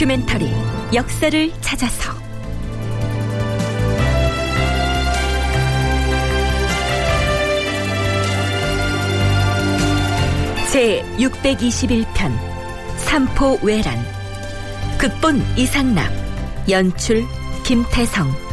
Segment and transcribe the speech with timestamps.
[0.00, 0.50] 다큐멘터리
[0.94, 2.10] 역사를 찾아서.
[10.72, 12.32] 제 621편
[12.96, 13.94] 삼포 외란.
[14.96, 16.10] 극본 이상락
[16.70, 17.22] 연출
[17.64, 18.49] 김태성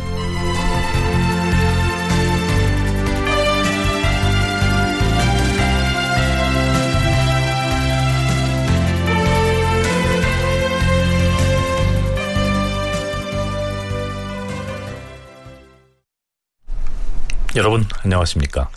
[17.58, 18.70] 여러분 안녕하십니까?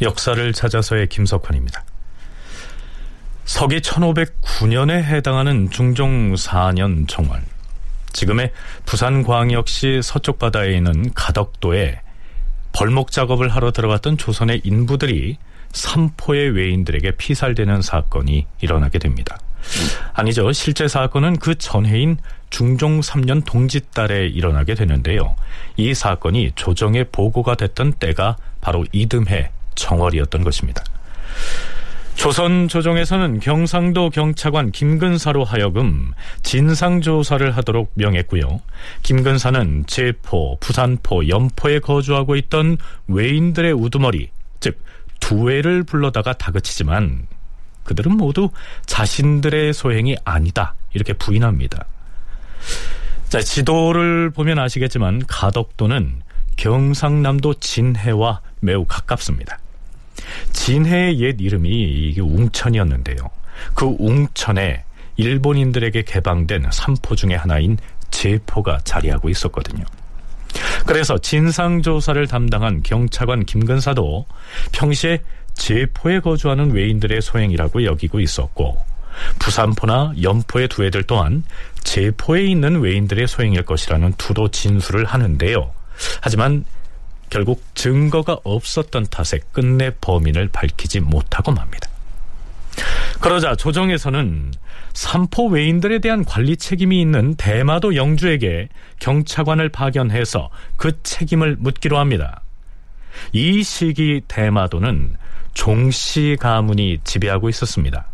[0.00, 1.84] 역사를 찾아서의 김석환입니다.
[3.44, 7.42] 서기 1509년에 해당하는 중종 4년 정월
[8.14, 8.50] 지금의
[8.86, 12.00] 부산광역시 서쪽 바다에 있는 가덕도에
[12.72, 15.36] 벌목 작업을 하러 들어갔던 조선의 인부들이
[15.72, 19.36] 삼포의 외인들에게 피살되는 사건이 일어나게 됩니다.
[20.12, 20.52] 아니죠.
[20.52, 22.18] 실제 사건은 그 전해인
[22.50, 25.34] 중종 3년 동짓달에 일어나게 되는데요.
[25.76, 30.84] 이 사건이 조정에 보고가 됐던 때가 바로 이듬해 정월이었던 것입니다.
[32.14, 38.60] 조선 조정에서는 경상도 경차관 김근사로 하여금 진상조사를 하도록 명했고요.
[39.02, 44.78] 김근사는 제포, 부산포, 연포에 거주하고 있던 외인들의 우두머리, 즉
[45.20, 47.26] 두회를 불러다가 다그치지만
[47.84, 48.50] 그들은 모두
[48.86, 51.86] 자신들의 소행이 아니다 이렇게 부인합니다.
[53.28, 56.22] 자, 지도를 보면 아시겠지만 가덕도는
[56.56, 59.58] 경상남도 진해와 매우 가깝습니다.
[60.52, 63.16] 진해의 옛 이름이 이게 웅천이었는데요.
[63.74, 64.84] 그 웅천에
[65.16, 67.76] 일본인들에게 개방된 삼포 중의 하나인
[68.10, 69.84] 제포가 자리하고 있었거든요.
[70.86, 74.26] 그래서 진상조사를 담당한 경차관 김근사도
[74.72, 75.20] 평시에
[75.54, 78.76] 제포에 거주하는 외인들의 소행이라고 여기고 있었고
[79.38, 81.44] 부산포나 연포의 두 애들 또한
[81.82, 85.72] 제포에 있는 외인들의 소행일 것이라는 투도 진술을 하는데요.
[86.20, 86.64] 하지만
[87.30, 91.88] 결국 증거가 없었던 탓에 끝내 범인을 밝히지 못하고 맙니다.
[93.20, 94.52] 그러자 조정에서는
[94.92, 98.68] 삼포 외인들에 대한 관리 책임이 있는 대마도 영주에게
[99.00, 102.42] 경차관을 파견해서 그 책임을 묻기로 합니다.
[103.32, 105.16] 이 시기 대마도는
[105.54, 108.06] 종씨 가문이 지배하고 있었습니다.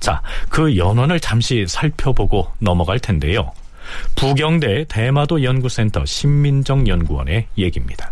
[0.00, 3.52] 자, 그 연원을 잠시 살펴보고 넘어갈 텐데요.
[4.14, 8.10] 부경대 대마도 연구센터 신민정 연구원의 얘기입니다.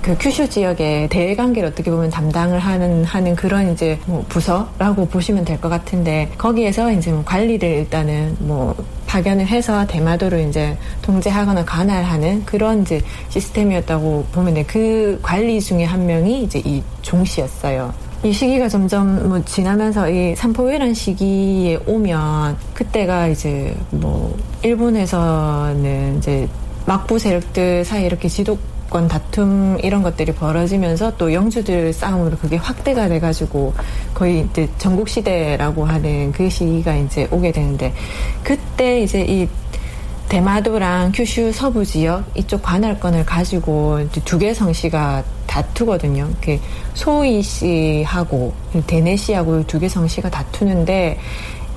[0.00, 5.44] 그 큐슈 지역의 대외 관계를 어떻게 보면 담당을 하는 하는 그런 이제 뭐 부서라고 보시면
[5.44, 8.74] 될 것 같은데 거기에서 이제 뭐 관리를 일단은 뭐
[9.06, 14.64] 파견을 해서 대마도로 이제 통제하거나 관할하는 그런 이제 시스템이었다고 보면 돼.
[14.64, 17.92] 그 관리 중에 한 명이 이제 이 종 씨였어요.
[18.24, 26.48] 이 시기가 점점 뭐 지나면서 이 삼포회란 시기에 오면 그때가 이제 뭐 일본에서는 이제
[26.86, 28.44] 막부 세력들 사이 이렇게 지
[28.92, 33.72] 도권 다툼 이런 것들이 벌어지면서 또 영주들 싸움으로 그게 확대가 돼가지고
[34.12, 37.94] 거의 이제 전국 시대라고 하는 그 시기가 이제 오게 되는데
[38.44, 39.48] 그때 이제 이
[40.28, 46.28] 대마도랑 큐슈 서부 지역 이쪽 관할권을 가지고 두 개 성씨가 다투거든요.
[46.42, 46.58] 그
[46.94, 48.52] 소이 씨하고
[48.86, 51.18] 대내 씨하고 두 개 성씨가 다투는데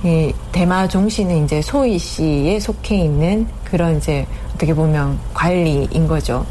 [0.04, 6.44] 이 대마 종씨는 이제 소이 씨에 속해 있는 그런 이제 어떻게 보면 관리인 거죠.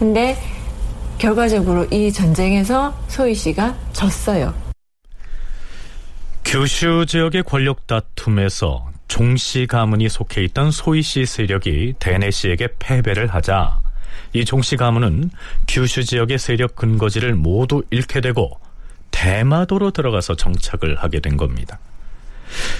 [0.00, 0.34] 근데
[1.18, 4.54] 결과적으로 이 전쟁에서 소희 씨가 졌어요.
[6.42, 13.78] 규슈 지역의 권력 다툼에서 종씨 가문이 속해 있던 소희 씨 세력이 대내 씨에게 패배를 하자
[14.32, 15.30] 이 종씨 가문은
[15.68, 18.58] 규슈 지역의 세력 근거지를 모두 잃게 되고
[19.10, 21.78] 대마도로 들어가서 정착을 하게 된 겁니다.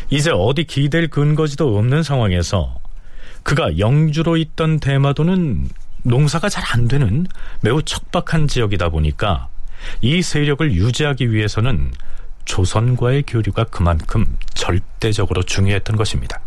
[0.09, 2.79] 이제 어디 기댈 근거지도 없는 상황에서
[3.43, 5.69] 그가 영주로 있던 대마도는
[6.03, 7.27] 농사가 잘 안 되는
[7.63, 9.49] 매우 척박한 지역이다 보니까
[10.01, 11.91] 이 세력을 유지하기 위해서는
[12.45, 16.41] 조선과의 교류가 그만큼 절대적으로 중요했던 것입니다.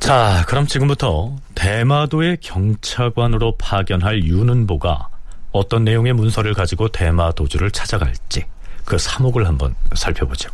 [0.00, 5.08] 자, 그럼 지금부터 대마도의 경차관으로 파견할 윤은보가
[5.52, 8.44] 어떤 내용의 문서를 가지고 대마도주를 찾아갈지
[8.84, 10.50] 그 사목을 한번 살펴보죠.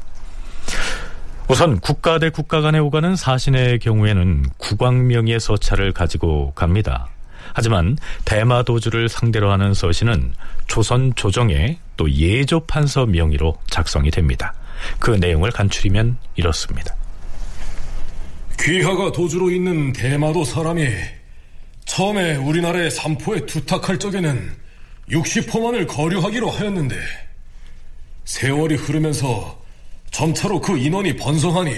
[1.49, 7.07] 우선 국가 대 국가 간에 오가는 사신의 경우에는 국왕명의 서찰을 가지고 갑니다.
[7.55, 10.35] 하지만 대마도주를 상대로 하는 서신은
[10.67, 14.55] 조선 조정의 또 예조판서 명의로 작성이 됩니다.
[14.99, 16.95] 그 내용을 간추리면 이렇습니다.
[18.59, 20.87] 귀하가 도주로 있는 대마도 사람이
[21.85, 24.57] 처음에 우리나라의 삼포에 투탁할 적에는
[25.11, 26.97] 60호만을 거류하기로 하였는데
[28.25, 29.63] 세월이 흐르면서
[30.11, 31.75] 점차로 그 인원이 번성하니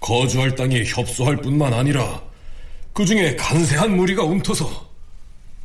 [0.00, 2.22] 거주할 땅이 협소할 뿐만 아니라
[2.92, 4.88] 그 중에 간세한 무리가 움터서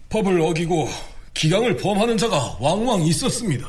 [0.10, 0.90] 법을 어기고
[1.34, 3.68] 기강을 범하는 자가 왕왕 있었습니다.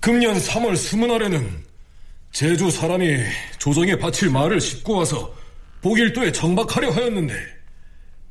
[0.00, 1.69] 금년 3월 스무 날에는
[2.32, 3.18] 제주 사람이
[3.58, 5.34] 조정에 바칠 말을 싣고 와서
[5.82, 7.34] 복일도에 정박하려 하였는데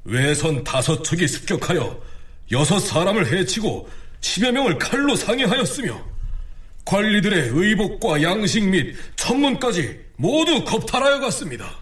[0.06, 2.02] 외선 다섯 척이 습격하여
[2.52, 3.90] 여섯 사람을 해치고
[4.22, 6.10] 십여 명을 칼로 상해하였으며
[6.86, 11.78] 관리들의 의복과 양식 및 천문까지 모두 겁탈하여 갔습니다.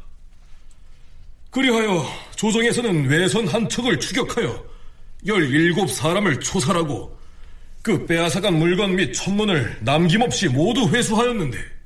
[1.52, 2.06] 그리하여
[2.36, 4.66] 조정에서는 외선 한 척을 추격하여
[5.26, 7.18] 열일곱 사람을 초살하고
[7.82, 11.77] 그 빼앗아간 물건 및 천문을 남김없이 모두 회수하였는데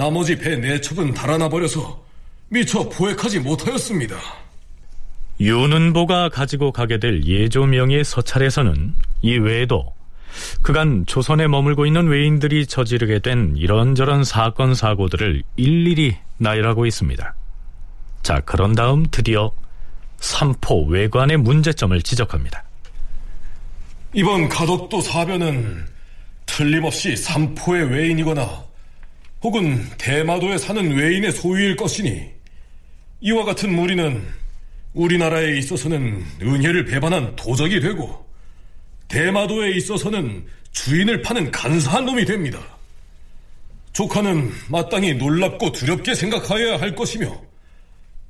[0.00, 2.04] 나머지 배 네 척은 달아나 버려서
[2.50, 4.16] 미처 포획하지 못하였습니다.
[5.40, 9.94] 윤은보가 가지고 가게 될 예조명의 서찰에서는 이 외에도
[10.60, 17.34] 그간 조선에 머물고 있는 외인들이 저지르게 된 이런저런 사건 사고들을 일일이 나열하고 있습니다.
[18.22, 19.50] 자, 그런 다음 드디어
[20.18, 22.64] 삼포 외관의 문제점을 지적합니다.
[24.12, 25.86] 이번 가덕도 사변은
[26.44, 28.65] 틀림없이 삼포의 외인이거나
[29.42, 32.30] 혹은 대마도에 사는 외인의 소유일 것이니
[33.20, 34.22] 이와 같은 무리는
[34.94, 38.26] 우리나라에 있어서는 은혜를 배반한 도적이 되고
[39.08, 42.60] 대마도에 있어서는 주인을 파는 간사한 놈이 됩니다.
[43.92, 47.40] 조카는 마땅히 놀랍고 두렵게 생각하여야 할 것이며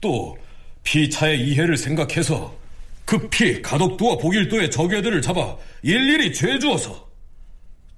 [0.00, 0.36] 또
[0.84, 2.56] 피차의 이해를 생각해서
[3.04, 7.08] 급히 가덕도와 복일도의 적애들을 잡아 일일이 죄주어서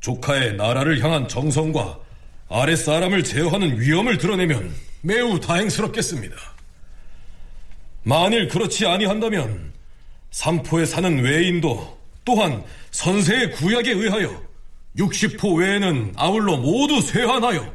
[0.00, 1.98] 조카의 나라를 향한 정성과
[2.48, 6.36] 아랫사람을 제어하는 위험을 드러내면 매우 다행스럽겠습니다.
[8.02, 9.72] 만일 그렇지 아니한다면
[10.30, 14.42] 삼포에 사는 외인도 또한 선세의 구약에 의하여
[14.96, 17.72] 60호 외에는 아울러 모두 쇠환하여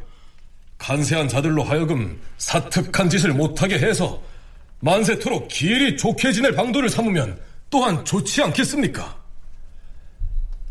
[0.78, 4.22] 간세한 자들로 하여금 사특한 짓을 못하게 해서
[4.80, 9.18] 만세토록 길이 좋게 지낼 방도를 삼으면 또한 좋지 않겠습니까?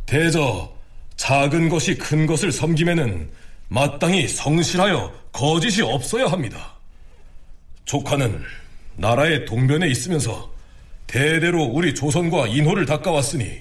[0.04, 0.70] 대저
[1.16, 3.30] 작은 것이 큰 것을 섬김에는
[3.72, 6.74] 마땅히 성실하여 거짓이 없어야 합니다.
[7.86, 8.42] 조카는
[8.96, 10.52] 나라의 동변에 있으면서
[11.06, 13.60] 대대로 우리 조선과 인호를 닦아왔으니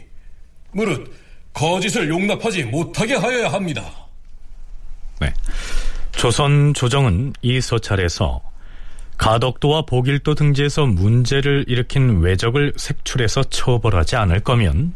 [0.73, 1.13] 무릇
[1.53, 3.89] 거짓을 용납하지 못하게 하여야 합니다.
[5.21, 5.33] 네.
[6.11, 8.41] 조선 조정은 이 서찰에서
[9.17, 14.93] 가덕도와 복일도 등지에서 문제를 일으킨 외적을 색출해서 처벌하지 않을 거면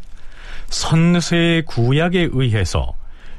[0.68, 2.92] 선세의 구약에 의해서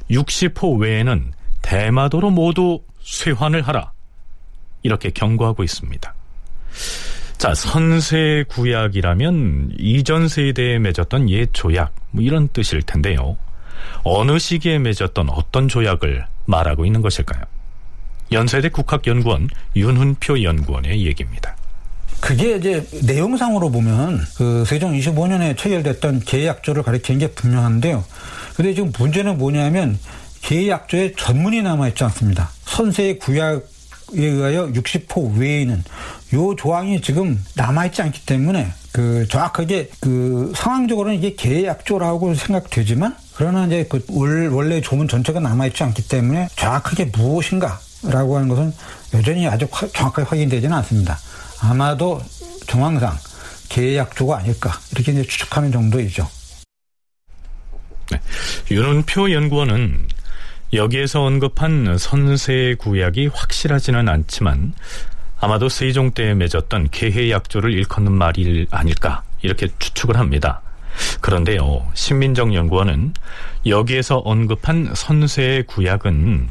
[0.10, 1.37] 60호 외에는
[1.68, 3.92] 대마도로 모두 쇠환을 하라.
[4.84, 6.14] 이렇게 경고하고 있습니다.
[7.38, 13.38] 자, 선세 구약이라면 이전 세대에 맺었던 옛 조약, 뭐 이런 뜻일 텐데요.
[14.04, 17.44] 어느 시기에 맺었던 어떤 조약을 말하고 있는 것일까요?
[18.32, 21.56] 연세대 국학연구원 윤훈표 연구원의 얘기입니다.
[22.22, 28.04] 그게 이제 내용상으로 보면 그 세종 25년에 체결됐던 계약조를 가리키는 게 분명한데요.
[28.56, 30.00] 근데 지금 문제는 뭐냐면
[30.42, 32.50] 계약조에 전문이 남아있지 않습니다.
[32.66, 33.62] 선세의 구약에
[34.14, 35.84] 의하여 60호 외에는
[36.34, 43.86] 요 조항이 지금 남아있지 않기 때문에 그 정확하게 그 상황적으로는 이게 계약조라고 생각되지만 그러나 이제
[43.90, 48.74] 그 원래 조문 전체가 남아있지 않기 때문에 정확하게 무엇인가 라고 하는 것은
[49.14, 51.18] 여전히 아주 정확하게 확인되지는 않습니다.
[51.62, 52.22] 아마도
[52.68, 53.18] 정황상
[53.70, 56.28] 계약조가 아닐까 이렇게 이제 추측하는 정도이죠.
[58.12, 58.22] 네.
[58.72, 60.08] 윤은표 연구원은
[60.74, 64.74] 여기에서 언급한 선세 구약이 확실하지는 않지만
[65.40, 70.62] 아마도 세종 때에 맺었던 계해약조를 일컫는 말이 아닐까 이렇게 추측을 합니다.
[71.22, 73.14] 그런데요, 신민정 연구원은
[73.66, 76.50] 여기에서 언급한 선세의 구약은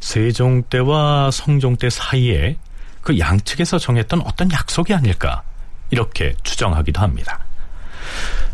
[0.00, 2.58] 세종 때와 성종 때 사이에
[3.00, 5.42] 그 양측에서 정했던 어떤 약속이 아닐까
[5.90, 7.45] 이렇게 추정하기도 합니다.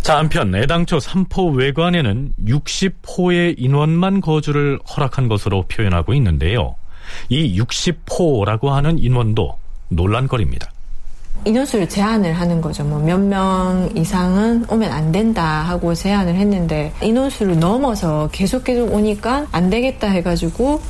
[0.02, 6.74] 자, 한편 애당초 삼포 외관에는 60호의 인원만 거주를 허락한 것으로 표현하고 있는데요.
[7.28, 9.56] 이 60호라고 하는 인원도
[9.90, 10.70] 논란거리입니다.
[11.44, 12.84] 인원수를 제한을 하는 거죠.
[12.84, 19.46] 뭐 몇 명 이상은 오면 안 된다 하고 제한을 했는데 인원수를 넘어서 계속 계속 오니까
[19.52, 20.80] 안 되겠다 해가지고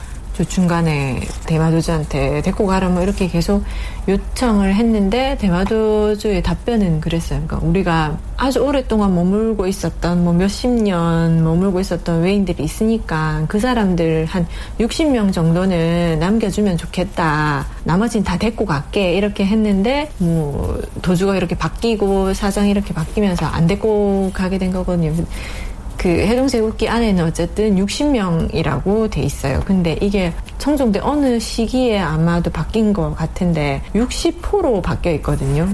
[0.42, 3.62] 저 중간에 대마도주한테 데리고 가라 뭐 이렇게 계속
[4.08, 7.42] 요청을 했는데 대마도주의 답변은 그랬어요.
[7.46, 14.26] 그러니까 우리가 아주 오랫동안 머물고 있었던 뭐 몇십 년 머물고 있었던 외인들이 있으니까 그 사람들
[14.26, 14.46] 한
[14.80, 17.66] 60명 정도는 남겨주면 좋겠다.
[17.84, 24.30] 나머지는 다 데리고 갈게 이렇게 했는데 뭐 도주가 이렇게 바뀌고 사정이 이렇게 바뀌면서 안 데리고
[24.34, 25.14] 가게 된 거거든요.
[26.02, 29.61] 그 해동제국기 안에는 어쨌든 60명이라고 돼 있어요.
[29.61, 35.73] 근데 이게 청종대 어느 시기에 아마도 바뀐 것 같은데 60호로 바뀌어 있거든요.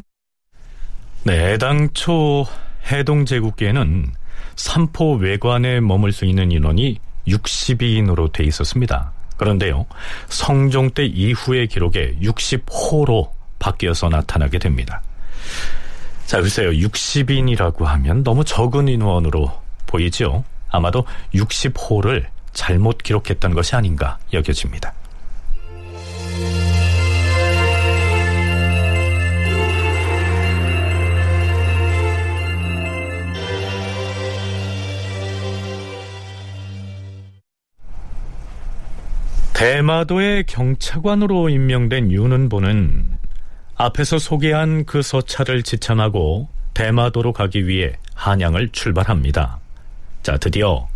[1.25, 2.44] 네, 애당초
[2.92, 4.12] 해동제국계에는
[4.56, 9.12] 삼포 외관에 머물 수 있는 인원이 62인으로 돼 있었습니다.
[9.38, 9.87] 그런데요,
[10.28, 15.00] 성종 때 이후의 기록에 60호로 바뀌어서 나타나게 됩니다.
[16.26, 20.45] 자, 글쎄요, 60인이라고 하면 너무 적은 인원으로 보이죠?
[20.71, 21.04] 아마도
[21.35, 24.95] 60호를 잘못 기록했던 것이 아닌가 여겨집니다.
[39.59, 43.18] 대마도의 경차관으로 임명된 윤은보는
[43.75, 49.59] 앞에서 소개한 그 서차를 지참하고 대마도로 가기 위해 한양을 출발합니다.
[50.22, 50.88] 자, 드디어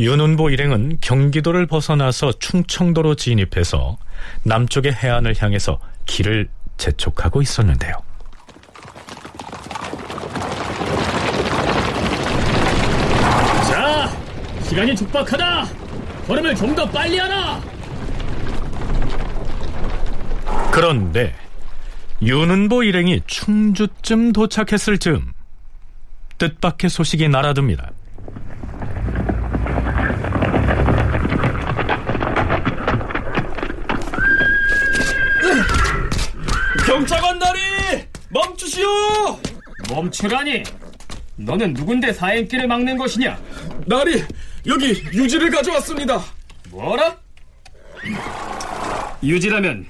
[0.00, 3.96] 윤은보 일행은 경기도를 벗어나서 충청도로 진입해서
[4.44, 6.48] 남쪽의 해안을 향해서 길을
[6.78, 7.92] 재촉하고 있었는데요.
[13.70, 14.10] 자,
[14.64, 15.66] 시간이 촉박하다.
[16.26, 17.60] 걸음을 좀 더 빨리 하라.
[20.72, 21.34] 그런데
[22.22, 25.32] 윤은보 일행이 충주쯤 도착했을 즈음
[26.38, 27.90] 뜻밖의 소식이 날아듭니다.
[39.92, 40.62] 멈추라니.
[41.36, 43.38] 너는 누군데 사행길을 막는 것이냐?
[43.86, 44.22] 나리
[44.66, 46.22] 여기 유지를 가져왔습니다.
[46.70, 47.16] 뭐라?
[49.22, 49.86] 유지라면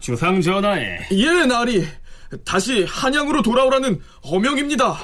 [0.00, 1.86] 주상 전하에 예 나리
[2.44, 4.98] 다시 한양으로 돌아오라는 어명입니다.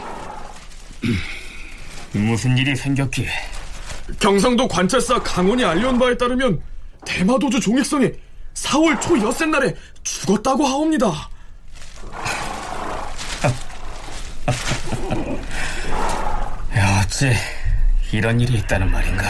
[2.13, 3.29] 무슨 일이 생겼기에
[4.19, 6.61] 경상도 관찰사 강원이 알려온 바에 따르면
[7.05, 8.11] 대마도주 종익성이
[8.55, 11.31] 4월 초 엿새 날에 죽었다고 하옵니다.
[17.09, 17.33] 어찌
[18.13, 19.25] 이런 일이 있다는 말인가?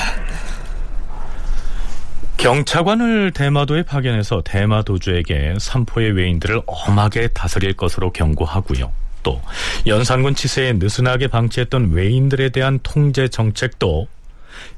[2.36, 8.92] 경차관을 대마도에 파견해서 대마도주에게 삼포의 외인들을 엄하게 다스릴 것으로 경고하고요.
[9.22, 9.40] 또
[9.86, 14.08] 연산군 치세에 느슨하게 방치했던 외인들에 대한 통제 정책도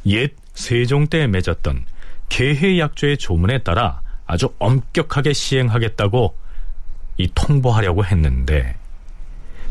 [0.06, 1.86] 옛 세종 때 맺었던
[2.28, 6.36] 개해약조의 조문에 따라 아주 엄격하게 시행하겠다고
[7.16, 8.74] 이 통보하려고 했는데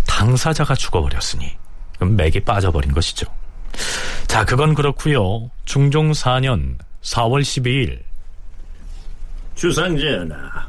[0.08, 1.60] 당사자가 죽어버렸으니
[2.00, 3.28] 그럼 맥이 빠져버린 것이죠.
[4.26, 5.52] 자, 그건 그렇고요.
[5.66, 8.00] 중종 4년 4월 12일
[9.56, 10.68] 주상전하,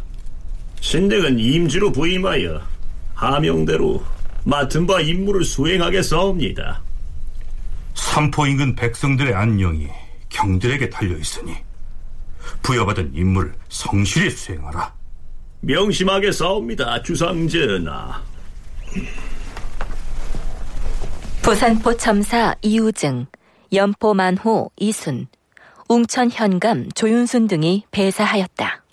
[0.80, 2.60] 신덱은 임주로 부임하여
[3.14, 4.04] 하명대로
[4.44, 6.82] 맡은 바 임무를 수행하겠사옵니다.
[7.94, 9.88] 삼포 인근 백성들의 안녕이
[10.30, 11.54] 경들에게 달려 있으니
[12.62, 14.92] 부여받은 임무를 성실히 수행하라.
[15.60, 18.22] 명심하겠사옵니다, 주상전하.
[21.50, 23.26] 부산포 첨사 이우증,
[23.72, 25.26] 연포 만호 이순,
[25.88, 28.84] 웅천 현감 조윤순 등이 배사하였다.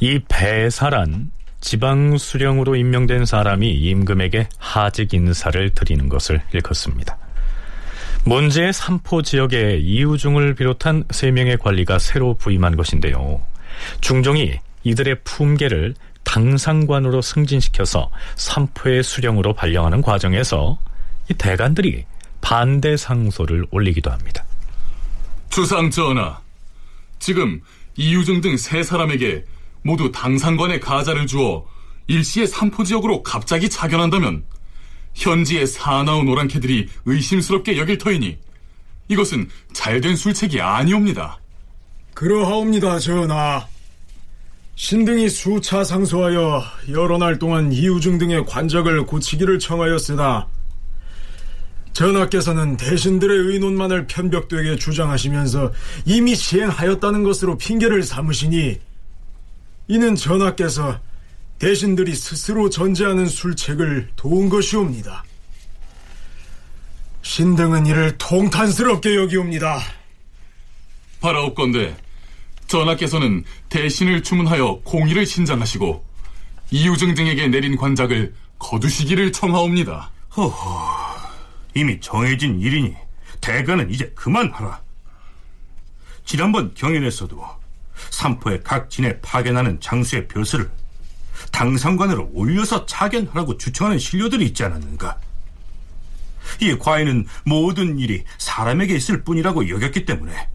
[0.00, 7.16] 이 배사란 지방 수령으로 임명된 사람이 임금에게 하직 인사를 드리는 것을 일컫습니다.
[8.24, 13.40] 문제의 삼포 지역에 이우중을 비롯한 세 명의 관리가 새로 부임한 것인데요.
[14.00, 20.78] 중종이 이들의 품계를 당상관으로 승진시켜서 삼포의 수령으로 발령하는 과정에서
[21.30, 22.04] 이 대관들이
[22.40, 24.44] 반대 상소를 올리기도 합니다.
[25.50, 26.40] 주상 전하,
[27.18, 27.60] 지금
[27.96, 29.44] 이유중 등세 사람에게
[29.82, 31.66] 모두 당상관의 가자를 주어
[32.06, 34.44] 일시에 삼포 지역으로 갑자기 차견한다면
[35.14, 38.38] 현지의 사나운 오랑캐들이 의심스럽게 여길 터이니
[39.08, 41.38] 이것은 잘된 술책이 아니옵니다.
[42.14, 43.66] 그러하옵니다, 전하.
[44.74, 50.48] 신등이 수차 상소하여 여러 날 동안 이우중 등의 관적을 고치기를 청하였으나
[51.92, 55.72] 전하께서는 대신들의 의논만을 편벽되게 주장하시면서
[56.06, 58.78] 이미 시행하였다는 것으로 핑계를 삼으시니
[59.88, 61.00] 이는 전하께서
[61.58, 65.24] 대신들이 스스로 전제하는 술책을 도운 것이옵니다.
[67.22, 69.80] 신등은 이를 통탄스럽게 여기옵니다.
[71.20, 71.96] 바라옵건대
[72.66, 76.04] 전하께서는 대신을 주문하여 공의를 신장하시고
[76.70, 80.10] 이유증 등에게 내린 관작을 거두시기를 청하옵니다.
[80.36, 81.11] 허허,
[81.74, 82.96] 이미 정해진 일이니
[83.40, 84.80] 대가는 이제 그만하라.
[86.24, 87.44] 지난번 경연에서도
[88.10, 90.70] 삼포의 각 진에 파견하는 장수의 벼슬을
[91.50, 95.18] 당상관으로 올려서 차견하라고 주청하는 신료들이 있지 않았는가?
[96.60, 100.48] 이 과인은 모든 일이 사람에게 있을 뿐이라고 여겼기 때문에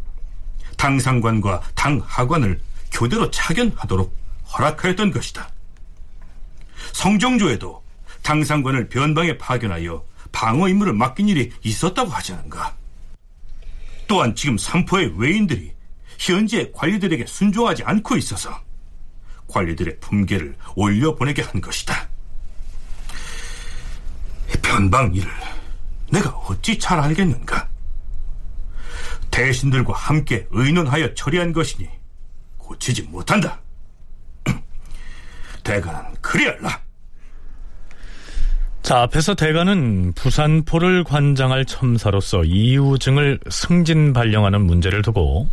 [0.78, 2.60] 당상관과 당하관을
[2.92, 4.16] 교대로 차견하도록
[4.54, 5.50] 허락하였던 것이다.
[6.94, 7.84] 성종조에도
[8.22, 10.04] 당상관을 변방에 파견하여
[10.38, 12.78] 방어 임무를 맡긴 일이 있었다고 하지 않은가?
[14.06, 15.74] 또한 지금 삼포의 외인들이
[16.20, 18.62] 현재 관리들에게 순종하지 않고 있어서
[19.48, 22.08] 관리들의 품계를 올려보내게 한 것이다.
[24.62, 25.28] 변방 일을
[26.12, 27.68] 내가 어찌 잘 알겠는가?
[29.32, 31.90] 대신들과 함께 의논하여 처리한 것이니
[32.60, 33.60] 고치지 못한다.
[35.64, 36.87] 대가는 그리할라.
[38.88, 45.50] 자, 앞에서 대가는 부산포를 관장할 첨사로서 이우증을 승진 발령하는 문제를 두고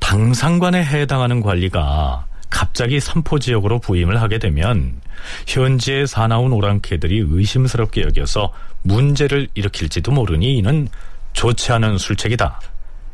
[0.00, 4.98] 당상관에 해당하는 관리가 갑자기 삼포 지역으로 부임을 하게 되면
[5.46, 8.50] 현지에 사나운 오랑캐들이 의심스럽게 여겨서
[8.80, 10.88] 문제를 일으킬지도 모르니 이는
[11.34, 12.62] 좋지 않은 술책이다.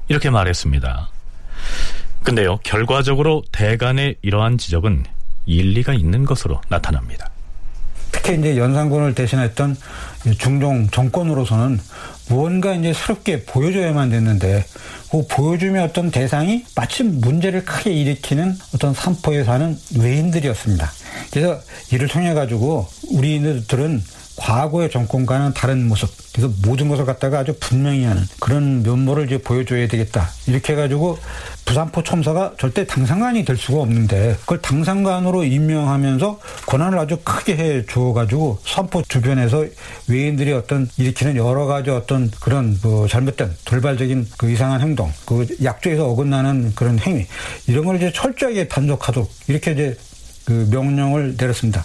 [0.06, 1.08] 이렇게 말했습니다.
[2.22, 5.02] 근데요, 결과적으로 대간의 이러한 지적은
[5.46, 7.33] 일리가 있는 것으로 나타납니다.
[8.24, 9.76] 특히 이제 연산군을 대신했던
[10.38, 11.78] 중종 정권으로서는
[12.28, 14.64] 무언가 이제 새롭게 보여줘야만 됐는데
[15.10, 20.90] 그 보여주면 어떤 대상이 마침 문제를 크게 일으키는 어떤 삼포에 사는 외인들이었습니다.
[21.30, 21.60] 그래서
[21.92, 24.02] 이를 통해 가지고 우리들은
[24.36, 29.86] 과거의 정권과는 다른 모습, 그래서 모든 것을 갖다가 아주 분명히 하는 그런 면모를 이제 보여줘야
[29.86, 30.28] 되겠다.
[30.46, 31.18] 이렇게 해가지고
[31.64, 38.58] 부산포 첨사가 절대 당상관이 될 수가 없는데 그걸 당상관으로 임명하면서 권한을 아주 크게 해 주어가지고
[38.64, 39.64] 선포 주변에서
[40.08, 46.06] 외인들이 어떤 일으키는 여러 가지 어떤 그런 뭐 잘못된 돌발적인 그 이상한 행동, 그 약조에서
[46.08, 47.26] 어긋나는 그런 행위
[47.66, 49.96] 이런 걸 이제 철저하게 단속하도록 이렇게 이제
[50.44, 51.84] 그 명령을 내렸습니다.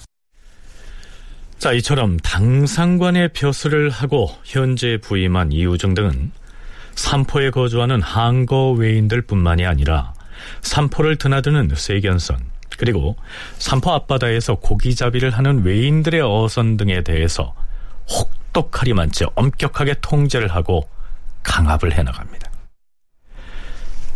[1.59, 6.31] 자, 이처럼 당상관의 벼슬을 하고 현재 부임한 이우정 등은
[6.95, 10.13] 삼포에 거주하는 항거 외인들 뿐만이 아니라
[10.61, 12.39] 삼포를 드나드는 세견선,
[12.77, 13.17] 그리고
[13.57, 17.53] 삼포 앞바다에서 고기잡이를 하는 외인들의 어선 등에 대해서
[18.09, 20.87] 혹독하리만치 엄격하게 통제를 하고
[21.43, 22.49] 강압을 해나갑니다.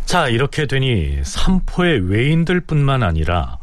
[0.06, 3.58] 자, 이렇게 되니 삼포의 외인들 뿐만 아니라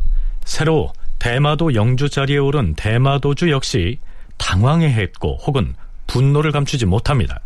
[0.45, 4.01] 새로 대마도 영주 자리에 오른 대마도주 역시
[4.39, 5.75] 당황해했고 혹은
[6.09, 7.41] 분노를 감추지 못합니다.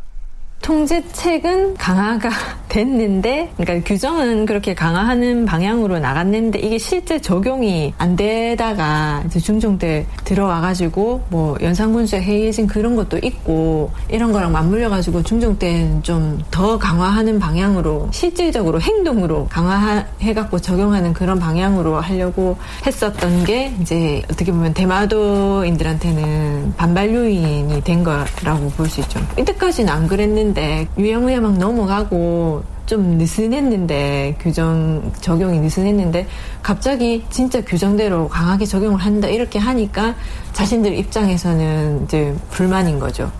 [0.64, 2.30] 통제책은 강화가
[2.74, 10.06] 됐는데, 그러니까 규정은 그렇게 강화하는 방향으로 나갔는데 이게 실제 적용이 안 되다가 이제 중종 때
[10.24, 17.38] 들어와가지고 뭐 연상군수에 해이해진 그런 것도 있고 이런 거랑 맞물려가지고 중종 때는 좀 더 강화하는
[17.38, 27.14] 방향으로 실질적으로 행동으로 강화해갖고 적용하는 그런 방향으로 하려고 했었던 게 이제 어떻게 보면 대마도인들한테는 반발
[27.14, 29.20] 요인이 된 거라고 볼 수 있죠.
[29.38, 36.26] 이때까지는 안 그랬는데 했는데 유형무야 막 넘어가고 좀 느슨했는데 규정 적용이 느슨했는데
[36.62, 40.14] 갑자기 진짜 규정대로 강하게 적용을 한다 이렇게 하니까
[40.52, 43.30] 자신들 입장에서는 이제 불만인 거죠.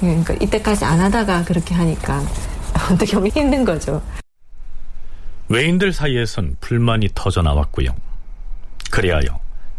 [0.00, 2.22] 그러니까 이때까지 안 하다가 그렇게 하니까
[2.90, 4.02] 어떻게 보면 힘든 거죠.
[5.48, 7.90] 외인들 사이에선 불만이 터져 나왔고요.
[8.90, 9.26] 그리하여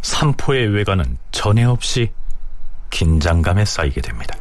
[0.01, 2.11] 삼포의 외관은 전에 없이
[2.91, 4.35] 긴장감에 쌓이게 됩니다.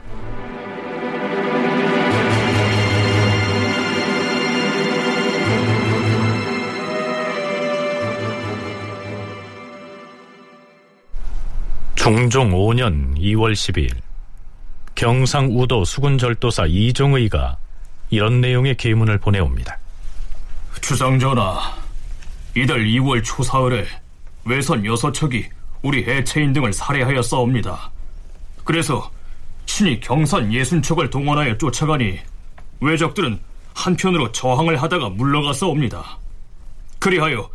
[12.02, 13.94] 중종 5년 2월 12일
[14.96, 17.58] 경상우도 수군절도사 이종의가
[18.10, 19.78] 이런 내용의 계문을 보내옵니다.
[20.80, 21.60] 주상전하,
[22.56, 23.86] 이달 2월 초사흘에
[24.44, 25.46] 외선 여섯 척이
[25.82, 27.92] 우리 해체인 등을 살해하였사옵니다.
[28.64, 29.08] 그래서
[29.66, 32.18] 신이 경산 예순 척을 동원하여 쫓아가니
[32.80, 33.38] 외적들은
[33.74, 36.18] 한편으로 저항을 하다가 물러가서옵니다.
[36.98, 37.48] 그리하여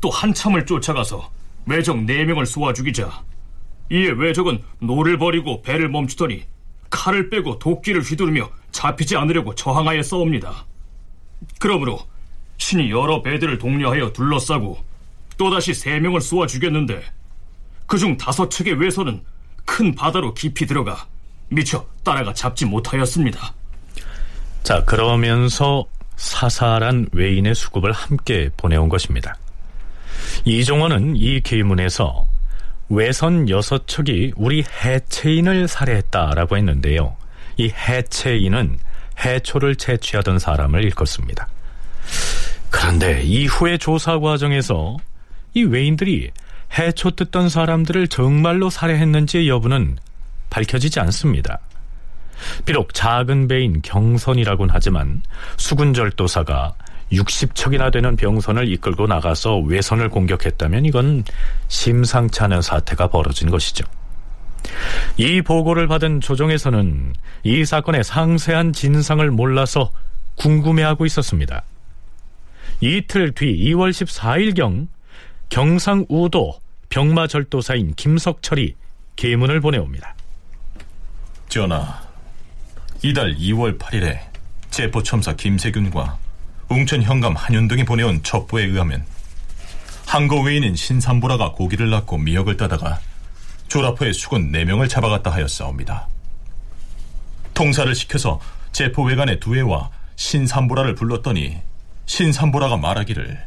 [0.00, 1.28] 또 한참을 쫓아가서
[1.66, 3.26] 왜적 4명을 쏘아 죽이자
[3.90, 6.44] 이에 왜적은 노를 버리고 배를 멈추더니
[6.90, 10.66] 칼을 빼고 도끼를 휘두르며 잡히지 않으려고 저항하여 싸웁니다.
[11.58, 12.00] 그러므로
[12.58, 14.78] 신이 여러 배들을 독려하여 둘러싸고
[15.36, 17.02] 또다시 세 명을 쏘아 죽였는데
[17.86, 19.22] 그중 다섯 척의 왜선은
[19.64, 21.06] 큰 바다로 깊이 들어가
[21.48, 23.54] 미처 따라가 잡지 못하였습니다.
[24.62, 29.36] 자, 그러면서 사살한 외인의 수급을 함께 보내온 것입니다.
[30.44, 32.26] 이종원은 이 계문에서
[32.88, 37.16] 외선 여섯 척이 우리 해체인을 살해했다라고 했는데요.
[37.56, 38.78] 이 해체인은
[39.24, 41.48] 해초를 채취하던 사람을 일컫습니다.
[42.70, 44.96] 그런데 이후의 조사 과정에서
[45.54, 46.30] 이 외인들이
[46.78, 49.98] 해초 뜯던 사람들을 정말로 살해했는지의 여부는
[50.50, 51.58] 밝혀지지 않습니다.
[52.64, 55.22] 비록 작은 배인 경선이라곤 하지만
[55.56, 56.74] 수군절도사가
[57.12, 61.24] 60척이나 되는 병선을 이끌고 나가서 외선을 공격했다면 이건
[61.68, 63.84] 심상치 않은 사태가 벌어진 것이죠.
[65.16, 69.90] 이 보고를 받은 조정에서는 이 사건의 상세한 진상을 몰라서
[70.36, 71.62] 궁금해하고 있었습니다.
[72.80, 74.88] 이틀 뒤 2월 14일경
[75.48, 78.74] 경상우도 병마절도사인 김석철이
[79.16, 80.14] 계문을 보내옵니다.
[81.48, 82.00] 전하,
[83.02, 84.20] 이달 2월 8일에
[84.70, 86.18] 제포첨사 김세균과
[86.70, 89.04] 웅천 현감 한윤등이 보내온 첩보에 의하면
[90.06, 93.00] 한거 외인인 신삼보라가 고기를 낳고 미역을 따다가
[93.68, 96.08] 조라포의 수군 4명을 잡아갔다 하였사옵니다.
[97.54, 98.40] 통사를 시켜서
[98.72, 101.58] 제포 외관의 두해와 신삼보라를 불렀더니
[102.06, 103.38] 신삼보라가 말하기를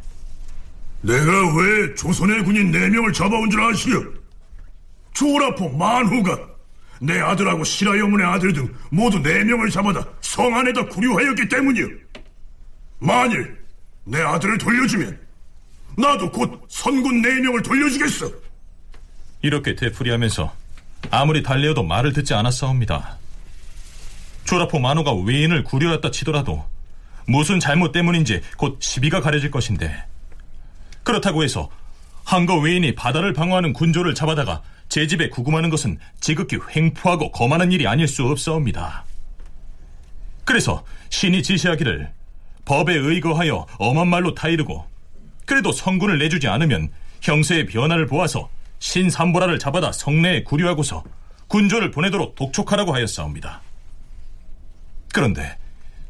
[1.02, 4.04] 내가 왜 조선의 군인 4명을 잡아온 줄 아시오?
[5.14, 6.38] 조라포 만후가
[7.00, 11.86] 내 아들하고 시라여문의 아들 등 모두 4명을 잡아다 성 안에다 구류하였기 때문이오.
[13.02, 13.58] 만일
[14.04, 15.18] 내 아들을 돌려주면
[15.98, 18.30] 나도 곧 선군 4명을 돌려주겠어.
[19.42, 20.54] 이렇게 되풀이하면서
[21.10, 23.18] 아무리 달래어도 말을 듣지 않았사옵니다.
[24.44, 26.64] 조라포 만호가 외인을 구려했다 치더라도
[27.26, 30.04] 무슨 잘못 때문인지 곧 시비가 가려질 것인데
[31.02, 31.68] 그렇다고 해서
[32.24, 38.06] 한거 외인이 바다를 방어하는 군조를 잡아다가 제 집에 구금하는 것은 지극히 횡포하고 거만한 일이 아닐
[38.06, 39.04] 수 없사옵니다.
[40.44, 42.21] 그래서 신이 지시하기를
[42.64, 44.86] 법에 의거하여 엄한 말로 타이르고
[45.46, 48.48] 그래도 성군을 내주지 않으면 형세의 변화를 보아서
[48.78, 51.04] 신삼보라를 잡아다 성내에 구류하고서
[51.48, 53.60] 군조를 보내도록 독촉하라고 하였사옵니다.
[55.12, 55.56] 그런데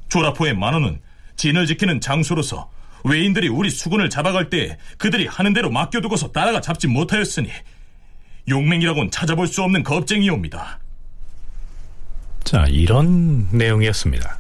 [0.09, 1.01] 조라포의 만호는
[1.37, 2.71] 진을 지키는 장소로서
[3.05, 7.51] 외인들이 우리 수군을 잡아갈 때 그들이 하는 대로 맡겨두고서 따라가 잡지 못하였으니
[8.49, 10.79] 용맹이라고는 찾아볼 수 없는 겁쟁이옵니다.
[12.45, 14.39] 자, 이런 내용이었습니다.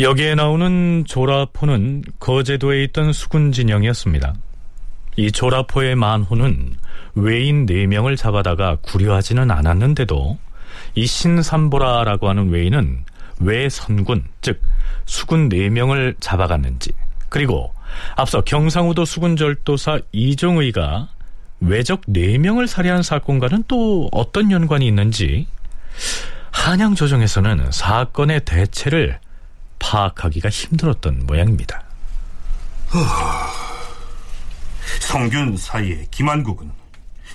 [0.00, 4.34] 여기에 나오는 조라포는 거제도에 있던 수군 진영이었습니다.
[5.16, 6.74] 이 조라포의 만호는
[7.14, 10.36] 외인 4명을 잡아다가 구려하지는 않았는데도
[10.96, 13.04] 이 신삼보라라고 하는 외인은
[13.38, 14.60] 왜 선군, 즉
[15.04, 16.90] 수군 4명을 잡아갔는지
[17.28, 17.72] 그리고
[18.16, 21.08] 앞서 경상우도 수군절도사 이종의가
[21.60, 25.46] 외적 4명을 살해한 사건과는 또 어떤 연관이 있는지
[26.50, 29.20] 한양 조정에서는 사건의 대체를
[29.78, 31.82] 파악하기가 힘들었던 모양입니다.
[35.00, 36.70] 성균 사이의 김한국은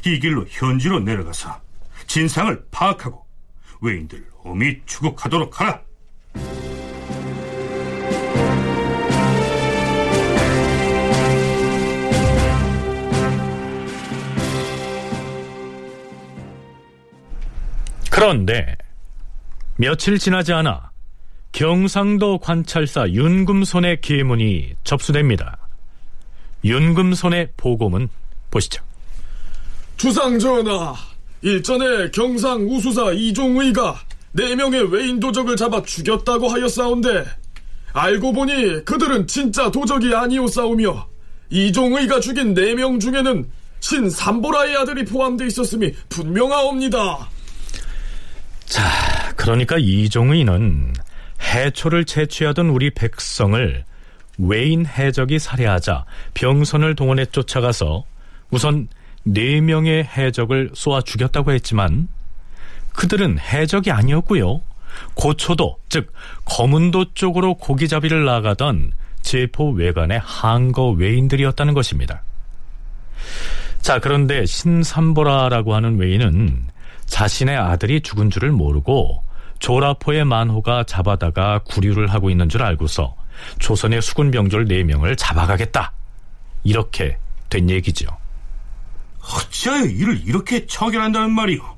[0.06, 1.60] 이 길로 현지로 내려가서
[2.08, 3.26] 진상을 파악하고
[3.82, 5.82] 외인들 어미 추국하도록 하라.
[18.10, 18.76] 그런데
[19.78, 20.89] 며칠 지나지 않아
[21.52, 25.58] 경상도 관찰사 윤금손의 계문이 접수됩니다.
[26.64, 28.10] 윤금손의 보고문
[28.52, 28.84] 보시죠.
[29.98, 30.96] 주상전하,
[31.42, 34.00] 일전에 경상 우수사 이종의가
[34.32, 37.26] 네 명의 외인 도적을 잡아 죽였다고 하였사온데
[37.94, 41.08] 알고 보니 그들은 진짜 도적이 아니오싸우며
[41.50, 47.30] 이종의가 죽인 네 명 중에는 신 삼보라의 아들이 포함되어 있었음이 분명하옵니다.
[48.66, 50.94] 자, 그러니까 이종의는
[51.42, 53.84] 해초를 채취하던 우리 백성을
[54.38, 58.06] 외인 해적이 살해하자 병선을 동원해 쫓아가서
[58.52, 58.88] 우선
[59.24, 62.08] 네 명의 해적을 쏘아 죽였다고 했지만
[62.94, 64.62] 그들은 해적이 아니었고요.
[65.14, 66.12] 고초도, 즉
[66.46, 72.24] 검은도 쪽으로 고기잡이를 나가던 제포 외관의 항거 외인들이었다는 것입니다.
[73.82, 76.66] 자, 그런데 신삼보라라고 하는 외인은
[77.06, 79.24] 자신의 아들이 죽은 줄을 모르고
[79.60, 83.16] 조라포의 만호가 잡아다가 구류를 하고 있는 줄 알고서
[83.60, 85.94] 조선의 수군 병졸 4명을 잡아가겠다.
[86.64, 87.18] 이렇게
[87.50, 88.08] 된 얘기죠.
[89.22, 91.78] 어찌하여 이를 이렇게 처결한다는 말이오?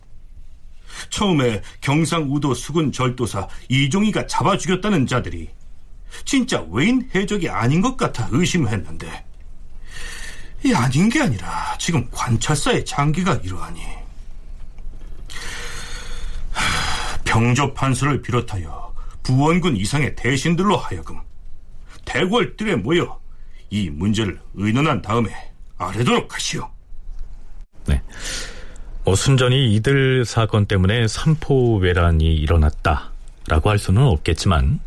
[1.10, 5.50] 처음에 경상우도 수군 절도사 이종희가 잡아 죽였다는 자들이
[6.26, 9.26] 진짜 외인 해적이 아닌 것 같아 의심했는데
[10.63, 13.82] 이 아닌 게 아니라 지금 관찰사의 장기가 이러하니
[17.32, 21.17] 병조 판수를 비롯하여 부원군 이상의 대신들로 하여금
[22.04, 23.22] 대궐들에 모여
[23.70, 25.30] 이 문제를 의논한 다음에
[25.78, 26.70] 아뢰도록 하시오.
[27.86, 28.02] 네.
[29.06, 34.82] 뭐 순전히 이들 사건 때문에 삼포 외란이 일어났다라고 할 수는 없겠지만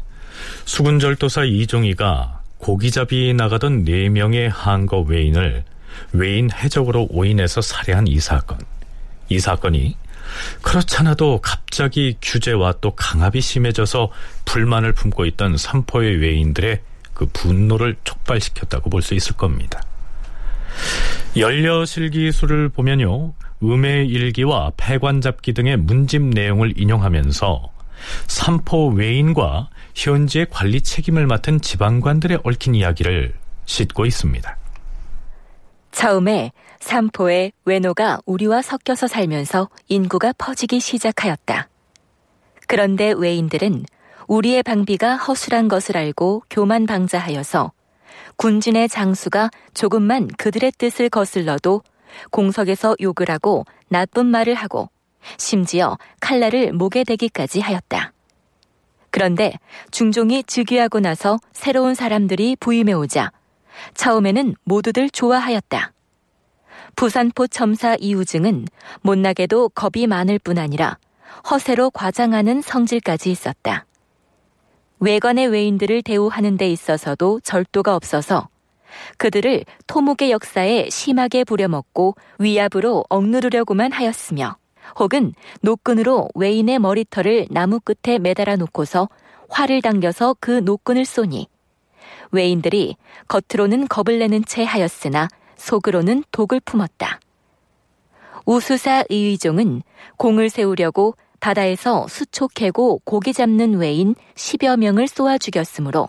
[0.67, 5.65] 수군절도사 이종희가 고기잡이 나가던 4명의 한거 외인을
[6.13, 8.59] 외인 해적으로 오인해서 살해한 이 사건.
[9.31, 9.97] 이 사건이
[10.63, 14.11] 그렇잖아도 갑자기 규제와 또 강압이 심해져서
[14.45, 16.81] 불만을 품고 있던 삼포의 외인들의
[17.15, 19.81] 그 분노를 촉발시켰다고 볼 수 있을 겁니다.
[21.37, 23.35] 연려실기술을 보면요.
[23.63, 27.71] 음의 일기와 폐관잡기 등의 문집 내용을 인용하면서
[28.27, 33.35] 삼포 외인과 현지의 관리 책임을 맡은 지방관들의 얽힌 이야기를
[33.67, 34.57] 싣고 있습니다.
[35.95, 41.69] 처음에 삼포에 외노가 우리와 섞여서 살면서 인구가 퍼지기 시작하였다.
[42.67, 43.85] 그런데 외인들은
[44.27, 47.73] 우리의 방비가 허술한 것을 알고 교만 방자하여서
[48.37, 51.83] 군진의 장수가 조금만 그들의 뜻을 거슬러도
[52.31, 54.91] 공석에서 욕을 하고 나쁜 말을 하고
[55.37, 58.13] 심지어 칼날을 목에 대기까지 하였다.
[59.11, 59.53] 그런데
[59.93, 63.31] 중종이 즉위하고 나서 새로운 사람들이 부임해 오자
[63.95, 65.93] 처음에는 모두들 좋아하였다.
[66.97, 68.67] 부산포 첨사 이우증은
[69.03, 70.99] 못나게도 겁이 많을 뿐 아니라
[71.51, 73.87] 허세로 과장하는 성질까지 있었다.
[75.01, 78.49] 외관의 외인들을 대우하는 데 있어서도 절도가 없어서
[79.19, 84.57] 그들을 토목의 역사에 심하게 부려먹고 위압으로 억누르려고만 하였으며
[84.99, 89.09] 혹은 노끈으로 외인의 머리털을 나무 끝에 매달아 놓고서
[89.49, 91.49] 활을 당겨서 그 노끈을 쏘니
[92.35, 92.97] 외인들이
[93.29, 97.21] 겉으로는 겁을 내는 채 하였으나 속으로는 독을 품었다.
[98.47, 99.83] 우수사 의의종은
[100.17, 106.09] 공을 세우려고 바다에서 수초 캐고 고기 잡는 외인 10여 명을 쏘아 죽였으므로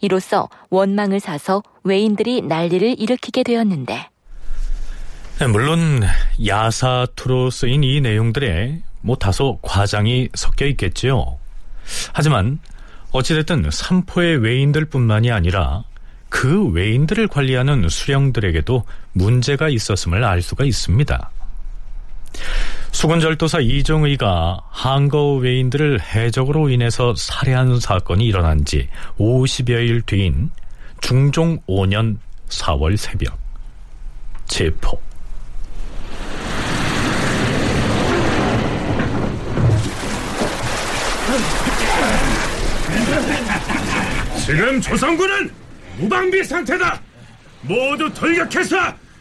[0.00, 4.08] 이로써 원망을 사서 외인들이 난리를 일으키게 되었는데
[5.38, 6.02] 네, 물론
[6.44, 11.38] 야사투로 쓰인 이 내용들에 뭐 다소 과장이 섞여 있겠지요.
[12.12, 12.58] 하지만
[13.12, 15.84] 어찌됐든 삼포의 외인들 뿐만이 아니라
[16.28, 21.30] 그 외인들을 관리하는 수령들에게도 문제가 있었음을 알 수가 있습니다.
[22.92, 30.50] 수군절도사 이종의가 한거 외인들을 해적으로 인해서 살해한 사건이 일어난 지 50여일 뒤인
[31.00, 32.18] 중종 5년
[32.48, 33.38] 4월 새벽
[34.46, 35.00] 체포
[44.48, 45.50] 지금 조선군은
[45.98, 47.02] 무방비 상태다.
[47.60, 48.76] 모두 돌격해서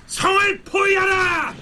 [0.06, 1.54] 성을 포위하라.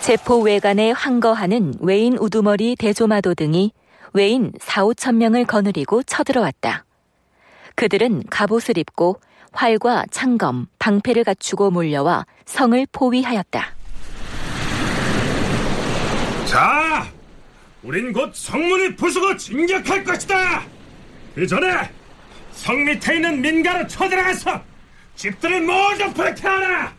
[0.00, 3.72] 제포 외관에 황거하는 외인 우두머리 대조마도 등이
[4.14, 6.86] 외인 4, 5천 명을 거느리고 쳐들어왔다.
[7.74, 9.20] 그들은 갑옷을 입고
[9.52, 13.83] 활과 창검, 방패를 갖추고 몰려와 성을 포위하였다.
[16.46, 17.06] 자,
[17.82, 20.62] 우린 곧 성문을 부수고 진격할 것이다.
[21.34, 21.90] 그 전에
[22.52, 24.62] 성 밑에 있는 민가로 쳐들어가서
[25.16, 26.94] 집들을 모두 불태워라.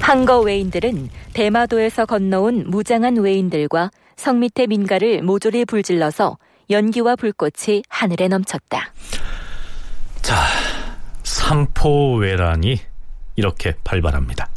[0.00, 6.36] 한거 외인들은 대마도에서 건너온 무장한 외인들과 성 밑의 민가를 모조리 불질러서
[6.70, 8.92] 연기와 불꽃이 하늘에 넘쳤다.
[10.22, 10.36] 자,
[11.24, 12.78] 삼포외란이
[13.36, 14.48] 이렇게 발발합니다.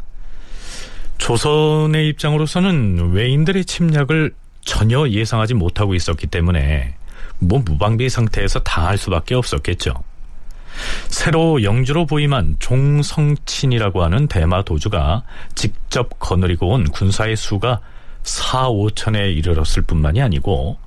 [1.18, 6.96] 조선의 입장으로서는 외인들의 침략을 전혀 예상하지 못하고 있었기 때문에
[7.38, 9.92] 뭐 무방비 상태에서 당할 수밖에 없었겠죠.
[11.08, 15.22] 새로 영주로 부임한 종성친이라고 하는 대마 도주가
[15.54, 17.80] 직접 거느리고 온 군사의 수가
[18.24, 20.78] 4, 5천에 이르렀을 뿐만이 아니고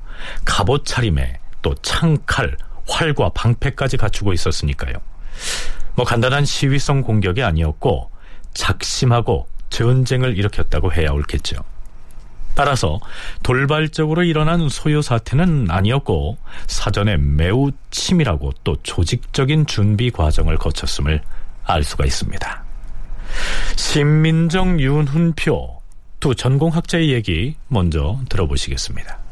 [0.46, 2.56] 갑옷 차림에 또 창칼,
[2.88, 4.94] 활과 방패까지 갖추고 있었으니까요.
[5.96, 8.12] 뭐 간단한 시위성 공격이 아니었고
[8.54, 11.58] 작심하고 전쟁을 일으켰다고 해야 옳겠죠.
[12.56, 13.00] 따라서
[13.44, 21.22] 돌발적으로 일어난 소요 사태는 아니었고 사전에 매우 치밀하고 또 조직적인 준비 과정을 거쳤음을
[21.66, 22.64] 알 수가 있습니다.
[23.76, 25.82] 신민정, 윤훈표
[26.20, 29.27] 두 전공학자의 얘기 먼저 들어보시겠습니다.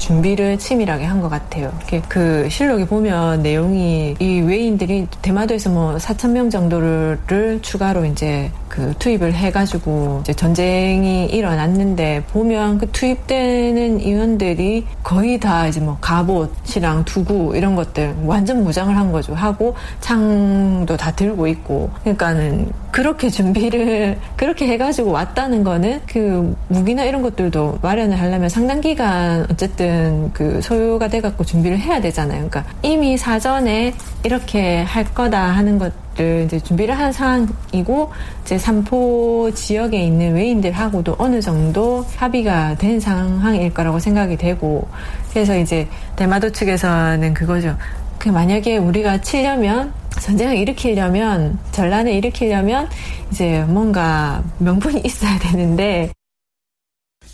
[0.00, 1.70] 준비를 치밀하게 한 것 같아요.
[2.08, 7.18] 그 실록에 보면 내용이 이 외인들이 대마도에서 뭐 4천 명 정도를
[7.60, 15.80] 추가로 이제 그 투입을 해가지고 이제 전쟁이 일어났는데 보면 그 투입되는 인원들이 거의 다 이제
[15.80, 19.34] 뭐 갑옷이랑 두구 이런 것들 완전 무장을 한 거죠.
[19.34, 27.20] 하고 창도 다 들고 있고 그러니까는 그렇게 준비를 그렇게 해가지고 왔다는 거는 그 무기나 이런
[27.22, 29.89] 것들도 마련을 하려면 상당 기간 어쨌든
[30.32, 32.48] 그 소요가 돼갖고 준비를 해야 되잖아요.
[32.48, 38.10] 그러니까 이미 사전에 이렇게 할 거다 하는 것들 이제 준비를 한 상황이고
[38.42, 44.86] 이제 삼포 지역에 있는 외인들하고도 어느 정도 합의가 된 상황일 거라고 생각이 되고
[45.30, 47.76] 그래서 이제 대마도 측에서는 그거죠.
[48.18, 52.88] 그 만약에 우리가 치려면 전쟁을 일으키려면 전란을 일으키려면
[53.30, 56.10] 이제 뭔가 명분이 있어야 되는데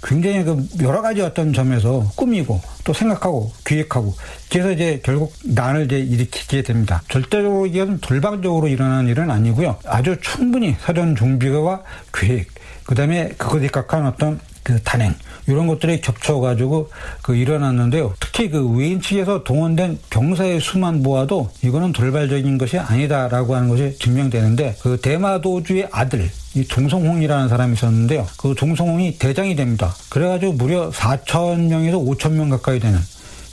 [0.06, 4.14] 굉장히 그 여러 가지 어떤 점에서 꾸미고 또 생각하고 기획하고
[4.50, 7.02] 그래서 이제 결국 난을 이제 일으키게 됩니다.
[7.08, 9.76] 절대적으로 이건 돌방적으로 일어나는 일은 아니고요.
[9.84, 11.82] 아주 충분히 사전 준비와
[12.14, 12.48] 계획,
[12.84, 15.14] 그 다음에 그것에 각한 어떤 그 단행
[15.46, 16.90] 이런 것들이 겹쳐가지고
[17.22, 18.14] 그 일어났는데요.
[18.18, 24.76] 특히 그 외인 측에서 동원된 병사의 수만 보아도 이거는 돌발적인 것이 아니다라고 하는 것이 증명되는데
[24.82, 28.26] 그 대마도주의 아들 이 종성홍이라는 사람이 있었는데요.
[28.38, 29.94] 그 종성홍이 대장이 됩니다.
[30.08, 32.98] 그래가지고 무려 4천 명에서 5천 명 가까이 되는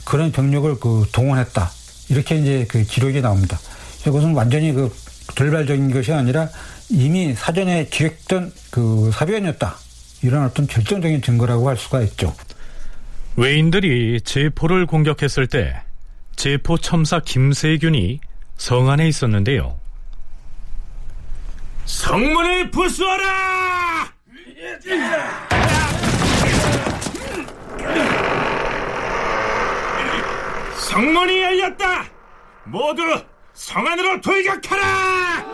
[0.06, 1.70] 그런 병력을 그 동원했다.
[2.08, 3.58] 이렇게 이제 그 기록이 나옵니다.
[4.06, 4.90] 이것은 완전히 그
[5.34, 6.48] 돌발적인 것이 아니라
[6.88, 9.76] 이미 사전에 기획된 그 사변이었다.
[10.22, 12.34] 이런 어떤 결정적인 증거라고 할 수가 있죠.
[13.36, 15.74] 외인들이 제포를 공격했을 때
[16.36, 18.20] 제포 첨사 김세균이
[18.56, 19.83] 성 안에 있었는데요.
[21.84, 24.12] 성문을 부수어라!
[30.76, 32.04] 성문이 열렸다!
[32.64, 33.02] 모두
[33.52, 35.44] 성 안으로 돌격하라!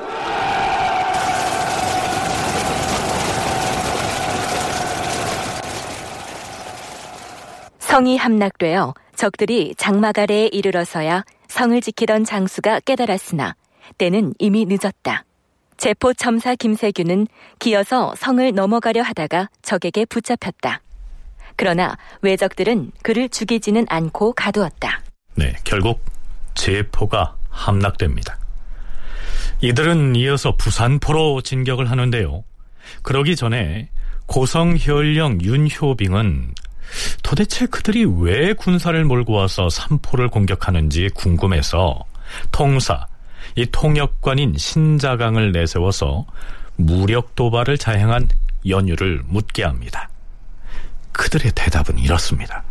[7.79, 13.57] 성이 함락되어 적들이 장막 아래에 이르러서야 성을 지키던 장수가 깨달았으나
[13.99, 15.25] 때는 이미 늦었다.
[15.81, 17.27] 제포 첨사 김세균은
[17.59, 20.83] 기어서 성을 넘어가려 하다가 적에게 붙잡혔다.
[21.57, 25.01] 그러나 외적들은 그를 죽이지는 않고 가두었다.
[25.37, 26.05] 네, 결국
[26.55, 28.38] 제포가 함락됩니다.
[29.62, 32.45] 이들은 이어서 부산포로 진격을 하는데요.
[33.03, 33.88] 그러기 전에
[34.27, 36.55] 고성현령 윤효빙은
[37.23, 42.05] 도대체 그들이 왜 군사를 몰고 와서 삼포를 공격하는지 궁금해서
[42.53, 43.07] 통사,
[43.57, 46.26] 이 통역관인 신자강을 내세워서
[46.76, 48.29] 무력 도발을 자행한
[48.66, 50.09] 연유를 묻게 합니다.
[51.12, 52.62] 그들의 대답은 이렇습니다.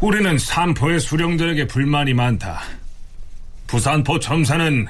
[0.00, 2.60] 우리는 삼포의 수령들에게 불만이 많다.
[3.66, 4.86] 부산포 첨사는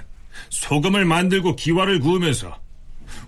[0.50, 2.56] 소금을 만들고 기와를 구우면서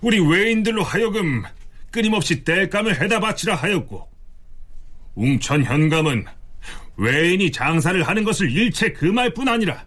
[0.01, 1.43] 우리 외인들로 하여금
[1.91, 4.07] 끊임없이 땔감을 해다 바치라 하였고
[5.15, 6.25] 웅천 현감은
[6.97, 9.85] 외인이 장사를 하는 것을 일체 금할 뿐 아니라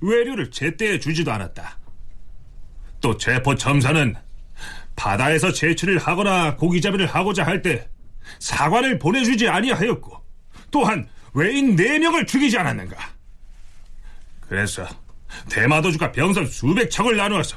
[0.00, 1.78] 외료를 제때에 주지도 않았다.
[3.00, 4.14] 또 제포 첨사는
[4.96, 7.88] 바다에서 제출을 하거나 고기잡이를 하고자 할 때
[8.38, 10.20] 사관을 보내주지 아니하였고
[10.70, 12.96] 또한 외인 네명을 죽이지 않았는가.
[14.40, 14.86] 그래서
[15.48, 17.56] 대마도주가 병선 수백 척을 나누어서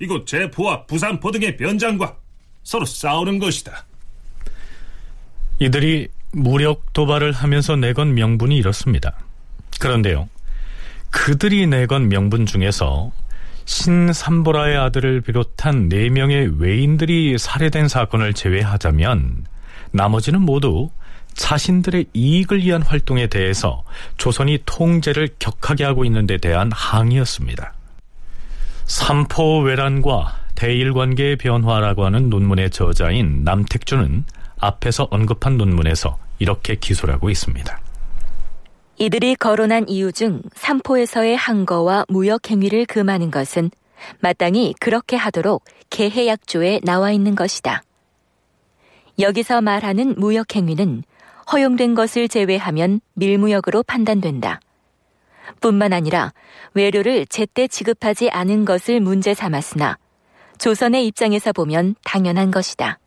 [0.00, 2.16] 이곳 제포와 부산포 등의 변장과
[2.62, 3.86] 서로 싸우는 것이다.
[5.58, 9.16] 이들이 무력 도발을 하면서 내건 명분이 이렇습니다.
[9.80, 10.28] 그런데요.
[11.10, 13.10] 그들이 내건 명분 중에서
[13.64, 19.44] 신삼보라의 아들을 비롯한 4명의 외인들이 살해된 사건을 제외하자면
[19.90, 20.90] 나머지는 모두
[21.34, 23.82] 자신들의 이익을 위한 활동에 대해서
[24.16, 27.74] 조선이 통제를 격하게 하고 있는 데 대한 항의였습니다.
[28.86, 34.24] 삼포 외란과 대일 관계의 변화라고 하는 논문의 저자인 남택주는
[34.58, 37.78] 앞에서 언급한 논문에서 이렇게 기술하고 있습니다.
[38.98, 43.70] 이들이 거론한 이유 중 삼포에서의 항거와 무역 행위를 금하는 것은
[44.20, 47.82] 마땅히 그렇게 하도록 개해약조에 나와 있는 것이다.
[49.18, 51.02] 여기서 말하는 무역 행위는
[51.52, 54.60] 허용된 것을 제외하면 밀무역으로 판단된다.
[55.60, 56.32] 뿐만 아니라
[56.72, 59.98] 외료를 제때 지급하지 않은 것을 문제 삼았으나
[60.58, 62.98] 조선의 입장에서 보면 당연한 것이다.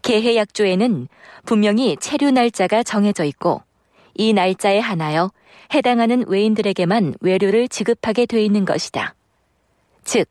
[0.00, 1.08] 개해약조에는
[1.44, 3.62] 분명히 체류 날짜가 정해져 있고
[4.14, 5.30] 이 날짜에 한하여
[5.74, 9.14] 해당하는 외인들에게만 외료를 지급하게 돼 있는 것이다.
[10.04, 10.28] 즉,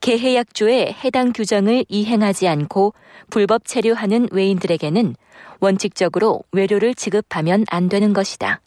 [0.00, 2.94] 개해약조의 해당 규정을 이행하지 않고
[3.30, 5.16] 불법 체류하는 외인들에게는
[5.60, 8.60] 원칙적으로 외료를 지급하면 안 되는 것이다.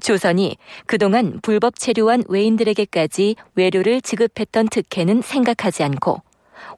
[0.00, 6.22] 조선이 그동안 불법 체류한 외인들에게까지 외료를 지급했던 특혜는 생각하지 않고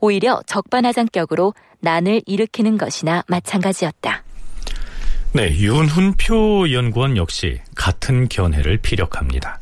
[0.01, 4.28] 오히려 적반하장격으로 난을 일으키는 것이나 마찬가지였다.
[5.33, 9.61] 네, 윤훈표 연구원 역시 같은 견해를 피력합니다.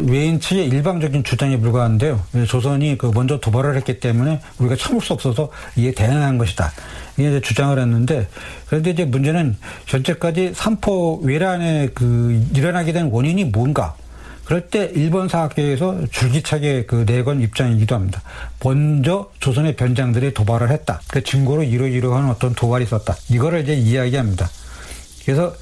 [0.00, 2.22] 외인 측의 일방적인 주장에 불과한데요.
[2.46, 6.72] 조선이 그 먼저 도발을 했기 때문에 우리가 참을 수 없어서 이에 대응한 것이다.
[7.18, 8.28] 이게 주장을 했는데
[8.66, 13.94] 그런데 이제 문제는 현재까지 삼포 외란에 그 일어나게 된 원인이 뭔가?
[14.44, 18.22] 그럴 때 일본 사학계에서 줄기차게 그 내건 입장이기도 합니다.
[18.64, 21.02] 먼저 조선의 변장들이 도발을 했다.
[21.08, 23.14] 그 증거로 이러이러한 어떤 도발이 있었다.
[23.28, 24.48] 이거를 이제 이야기합니다.
[25.28, 25.54] 그래서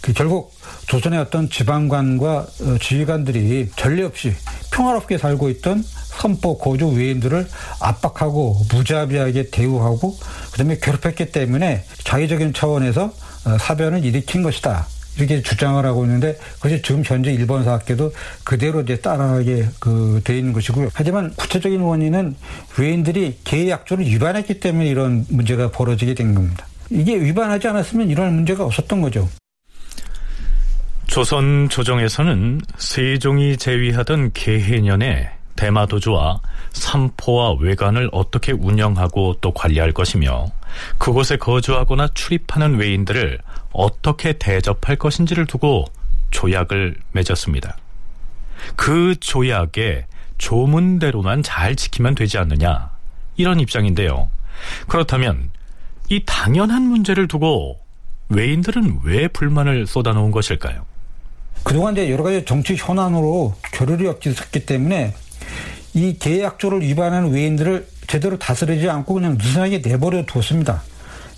[0.00, 0.50] 그 결국
[0.86, 4.32] 조선의 어떤 지방관과 어, 지휘관들이 전례 없이
[4.72, 7.46] 평화롭게 살고 있던 선포 고조 외인들을
[7.80, 10.16] 압박하고 무자비하게 대우하고
[10.52, 13.12] 그다음에 괴롭혔기 때문에 자의적인 차원에서
[13.44, 14.86] 어, 사변을 일으킨 것이다.
[15.18, 20.54] 이렇게 주장을 하고 있는데 그것이 지금 현재 일본 사학계도 그대로 이제 따라하게 그 돼 있는
[20.54, 20.88] 것이고요.
[20.94, 22.36] 하지만 구체적인 원인은
[22.78, 26.69] 외인들이 계약조를 위반했기 때문에 이런 문제가 벌어지게 된 겁니다.
[26.90, 29.28] 이게 위반하지 않았으면 이런 문제가 없었던 거죠.
[31.06, 36.40] 조선 조정에서는 세종이 제위하던 개해년에 대마도주와
[36.72, 40.46] 삼포와 외관을 어떻게 운영하고 또 관리할 것이며
[40.98, 43.40] 그곳에 거주하거나 출입하는 외인들을
[43.72, 45.84] 어떻게 대접할 것인지를 두고
[46.30, 47.76] 조약을 맺었습니다.
[48.76, 50.06] 그 조약에
[50.38, 52.90] 조문대로만 잘 지키면 되지 않느냐
[53.36, 54.30] 이런 입장인데요.
[54.86, 55.50] 그렇다면
[56.10, 57.78] 이 당연한 문제를 두고
[58.30, 60.84] 외인들은 왜 불만을 쏟아놓은 것일까요?
[61.62, 65.14] 그동안 이제 여러 가지 정치 현안으로 교류를 엮였기 때문에
[65.94, 70.82] 이 계약조를 위반하는 외인들을 제대로 다스리지 않고 그냥 느슨하게 내버려 뒀습니다.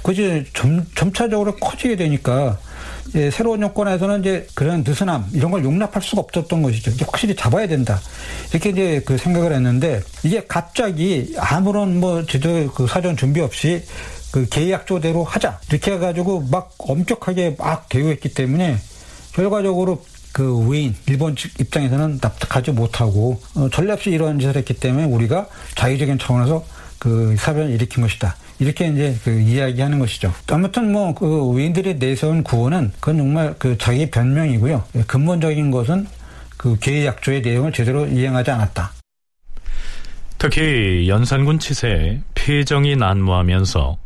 [0.02, 2.58] 그지 점, 점차적으로 커지게 되니까
[3.14, 6.92] 예, 새로운 정권에서는 이제 그런 느슨함 이런 걸 용납할 수가 없었던 것이죠.
[6.92, 8.00] 이제 확실히 잡아야 된다
[8.50, 13.82] 이렇게 이제 그 생각을 했는데 이게 갑자기 아무런 뭐 제도 그 사전 준비 없이
[14.32, 18.76] 그 계약조대로 하자 이렇게 해가지고 막 엄격하게 막 대우했기 때문에
[19.34, 20.02] 결과적으로
[20.32, 25.46] 그 외인 일본 측 입장에서는 납득하지 못하고 어, 전례 없이 이런 짓을 했기 때문에 우리가
[25.74, 26.64] 자의적인 차원에서
[26.98, 28.36] 그 사변을 일으킨 것이다.
[28.58, 30.32] 이렇게 이제 그 이야기하는 것이죠.
[30.48, 34.84] 아무튼 뭐 그 외인들이 내세운 구호는 그건 정말 그 자기 변명이고요.
[35.06, 36.06] 근본적인 것은
[36.56, 38.92] 그 계약조의 내용을 제대로 이행하지 않았다.
[40.38, 43.96] 특히 연산군 치세에 폐정이 난무하면서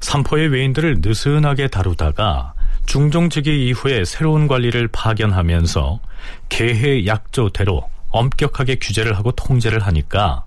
[0.00, 2.54] 삼포의 외인들을 느슨하게 다루다가
[2.86, 6.00] 중종직위 이후에 새로운 관리를 파견하면서
[6.48, 10.44] 개해 약조대로 엄격하게 규제를 하고 통제를 하니까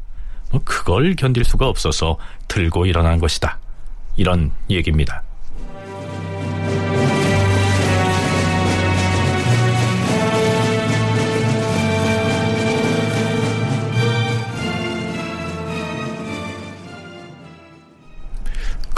[0.52, 3.60] 뭐 그걸 견딜 수가 없어서 들고 일어난 것이다.
[4.16, 5.24] 이런 얘기입니다.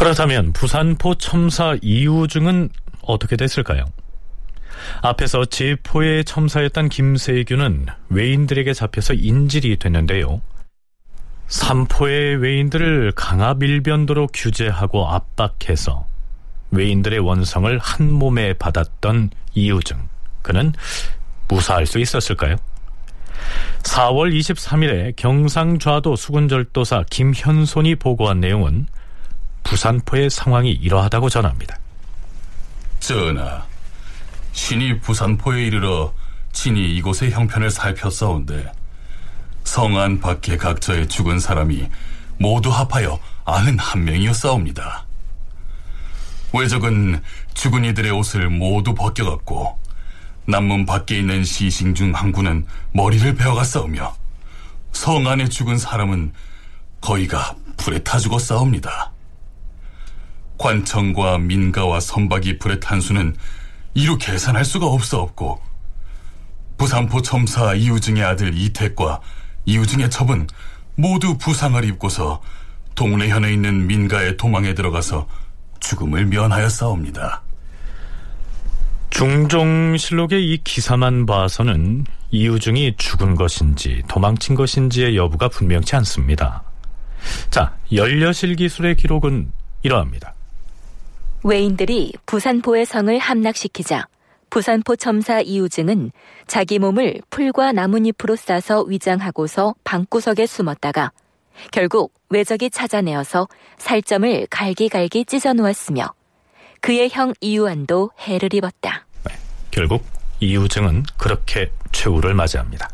[0.06, 2.70] 그렇다면 부산포 첨사 이유증은
[3.01, 3.86] 어떻게 됐을까요?
[5.01, 10.41] 앞에서 제포의 첨사였던 김세규는 외인들에게 잡혀서 인질이 됐는데요.
[11.47, 16.06] 삼포의 외인들을 강압 일변도로 규제하고 압박해서
[16.70, 19.97] 외인들의 원성을 한 몸에 받았던 이유증.
[20.43, 20.72] 그는
[21.47, 22.58] 무사할 수 있었을까요?
[23.82, 28.86] 4월 23일에 경상좌도 수군절도사 김현손이 보고한 내용은
[29.66, 31.78] 부산포의 상황이 이러하다고 전합니다.
[32.99, 33.66] 전하,
[34.53, 36.13] 신이 부산포에 이르러
[36.53, 38.72] 친히 이곳의 형편을 살폈사온데
[39.66, 41.89] 성안 밖에 각처에 죽은 사람이
[42.39, 45.05] 모두 합하여 아흔 한 명이었사옵니다.
[46.53, 47.22] 외적은
[47.53, 49.78] 죽은 이들의 옷을 모두 벗겨갔고
[50.47, 54.16] 남문 밖에 있는 시신 중한 구는 머리를 베어갔사오며
[54.93, 56.34] 성 안에 죽은 사람은
[57.01, 59.14] 거의가 불에 타 죽었사옵니다.
[60.58, 63.36] 관청과 민가와 선박이 불에 탄 수는
[63.93, 65.62] 이루 계산할 수가 없사없고
[66.78, 69.22] 부산포 첨사 이우증의 아들 이택과
[69.66, 70.47] 이우증의 첩은
[70.95, 72.41] 모두 부상을 입고서
[72.95, 75.28] 동래현에 있는 민가에 도망에 들어가서
[75.80, 77.43] 죽음을 면하였사옵니다.
[79.10, 86.64] 중종실록의 이 기사만 봐서는 이우증이 죽은 것인지 도망친 것인지의 여부가 분명치 않습니다.
[87.49, 89.51] 자, 연려실 기술의 기록은
[89.84, 90.35] 이러합니다.
[91.46, 94.08] 외인들이 부산포의 성을 함락시키자
[94.50, 96.12] 부산포 첨사 이우증은
[96.48, 101.12] 자기 몸을 풀과 나뭇잎으로 싸서 위장하고서 방구석에 숨었다가
[101.72, 106.14] 결국 외적이 찾아내어서 살점을 갈기갈기 찢어 놓았으며
[106.82, 109.06] 그의 형 이유한도 해를 입었다.
[109.70, 110.04] 결국
[110.39, 112.89] 이유증은 그렇게 최후를 맞이합니다.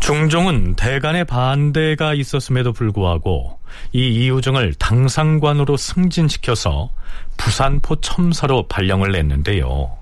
[0.00, 3.60] 중종은 대간의 반대가 있었음에도 불구하고
[3.92, 6.90] 이 이유증을 당상관으로 승진시켜서
[7.36, 9.98] 부산포 첨사로 발령을 냈는데요.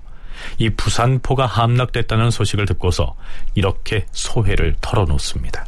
[0.57, 3.15] 이 부산포가 함락됐다는 소식을 듣고서
[3.55, 5.65] 이렇게 소회를 털어놓습니다.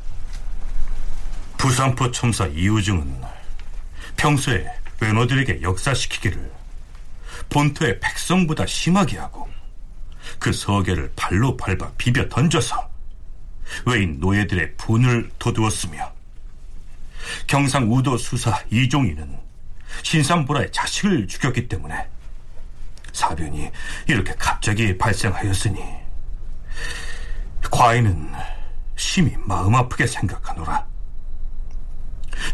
[1.57, 3.21] 부산포 첨사 이유증은
[4.17, 4.65] 평소에
[4.99, 6.51] 외노들에게 역사시키기를
[7.49, 9.47] 본토의 백성보다 심하게 하고
[10.39, 12.89] 그 서계를 발로 밟아 비벼 던져서
[13.85, 16.11] 외인 노예들의 분을 도두었으며
[17.47, 19.42] 경상 우도 수사 이종이는
[20.01, 22.07] 신삼보라의 자식을 죽였기 때문에
[23.11, 23.69] 사변이
[24.07, 25.79] 이렇게 갑자기 발생하였으니
[27.69, 28.33] 과인은
[28.95, 30.85] 심히 마음 아프게 생각하노라.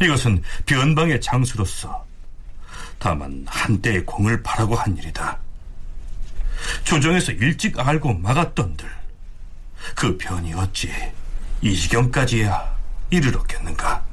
[0.01, 2.05] 이것은 변방의 장수로서
[2.97, 5.39] 다만 한때의 공을 바라고 한 일이다.
[6.83, 8.89] 조정에서 일찍 알고 막았던들
[9.95, 10.91] 그 변이 어찌
[11.61, 12.77] 이 지경까지야
[13.09, 14.03] 이르렀겠는가?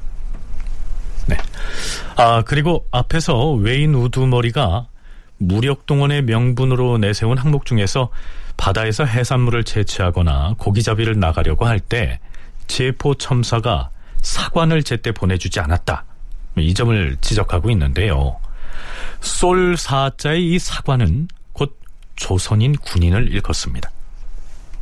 [2.16, 2.22] 네.
[2.22, 4.86] 아, 그리고 앞에서 외인 우두머리가
[5.38, 8.08] 무력동원의 명분으로 내세운 항목 중에서
[8.56, 12.20] 바다에서 해산물을 채취하거나 고기잡이를 나가려고 할 때
[12.66, 13.90] 제포 첨사가
[14.22, 16.04] 사관을 제때 보내주지 않았다.
[16.58, 18.36] 이 점을 지적하고 있는데요.
[19.20, 21.78] 솔 사자의 이 사관은 곧
[22.16, 23.90] 조선인 군인을 일컫습니다.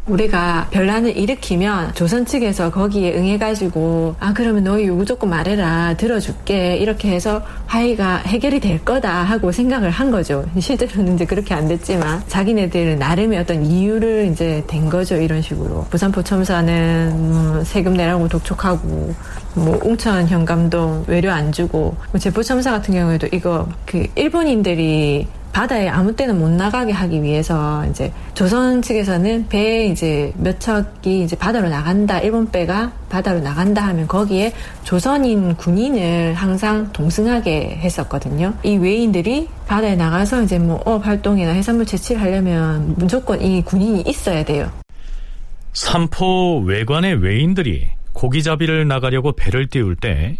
[0.06, 7.10] 우리가 변란을 일으키면 조선 측에서 거기에 응해가지고 아 그러면 너희 요구 조건 말해라 들어줄게 이렇게
[7.10, 10.44] 해서 화의가 해결이 될 거다 하고 생각을 한 거죠.
[10.58, 16.22] 실제로는 이제 그렇게 안 됐지만 자기네들 나름의 어떤 이유를 이제 된 거죠 이런 식으로 부산포
[16.22, 19.14] 첨사는 음, 세금 내라고 독촉하고
[19.54, 25.88] 뭐 웅천 현감도 외료 안 주고 뭐 제포 첨사 같은 경우에도 이거 그 일본인들이 바다에
[25.88, 31.68] 아무 때나 못 나가게 하기 위해서 이제 조선 측에서는 배에 이제 몇 척이 이제 바다로
[31.68, 34.52] 나간다 일본 배가 바다로 나간다 하면 거기에
[34.82, 38.52] 조선인 군인을 항상 동승하게 했었거든요.
[38.64, 44.44] 이 외인들이 바다에 나가서 이제 뭐 어업 활동이나 해산물 채취를 하려면 무조건 이 군인이 있어야
[44.44, 44.72] 돼요.
[45.72, 50.36] 삼포 외관의 외인들이 고기잡이를 나가려고 배를 띄울 때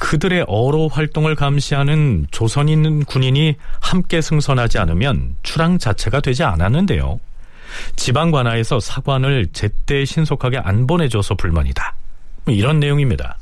[0.00, 7.20] 그들의 어로 활동을 감시하는 조선인 군인이 함께 승선하지 않으면 출항 자체가 되지 않았는데요.
[7.96, 11.94] 지방 관하에서 사관을 제때 신속하게 안 보내줘서 불만이다.
[12.46, 13.36] 뭐 이런 내용입니다.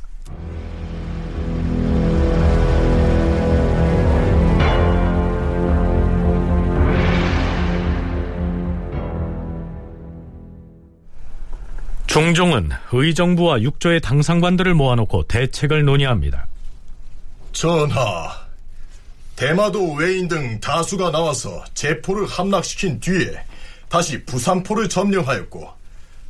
[12.18, 16.48] 중종은 의정부와 육조의 당상관들을 모아놓고 대책을 논의합니다.
[17.52, 18.36] 전하,
[19.36, 23.40] 대마도 외인 등 다수가 나와서 제포를 함락시킨 뒤에
[23.88, 25.72] 다시 부산포를 점령하였고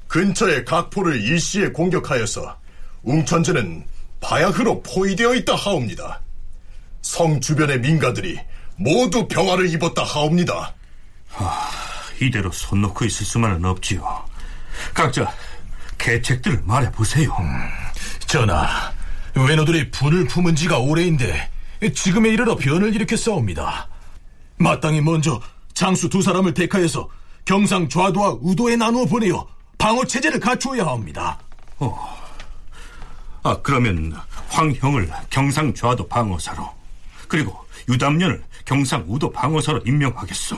[0.08, 2.58] 근처의 각포를 일시에 공격하여서
[3.04, 3.86] 웅천제는
[4.20, 6.20] 바야흐로 포위되어 있다 하옵니다.
[7.00, 8.38] 성 주변의 민가들이
[8.76, 10.74] 모두 병화를 입었다 하옵니다.
[11.30, 11.70] 하,
[12.20, 14.28] 이대로 손 놓고 있을 수만은 없지요.
[14.92, 15.32] 각자
[15.98, 17.30] 계책들을 말해보세요.
[17.38, 17.68] 음,
[18.26, 18.92] 전하,
[19.34, 21.50] 외노들이 분을 품은 지가 오래인데
[21.94, 23.88] 지금에 이르러 변을 일으켰사옵니다.
[24.56, 25.40] 마땅히 먼저
[25.74, 27.08] 장수 두 사람을 택하여서
[27.44, 29.46] 경상 좌도와 우도에 나누어 보내어
[29.78, 31.38] 방어 체제를 갖추어야 합니다.
[31.78, 32.18] 어.
[33.44, 34.12] 아 그러면
[34.48, 36.68] 황형을 경상 좌도 방어사로
[37.28, 40.56] 그리고 유담년을 경상 우도 방어사로 임명하겠소.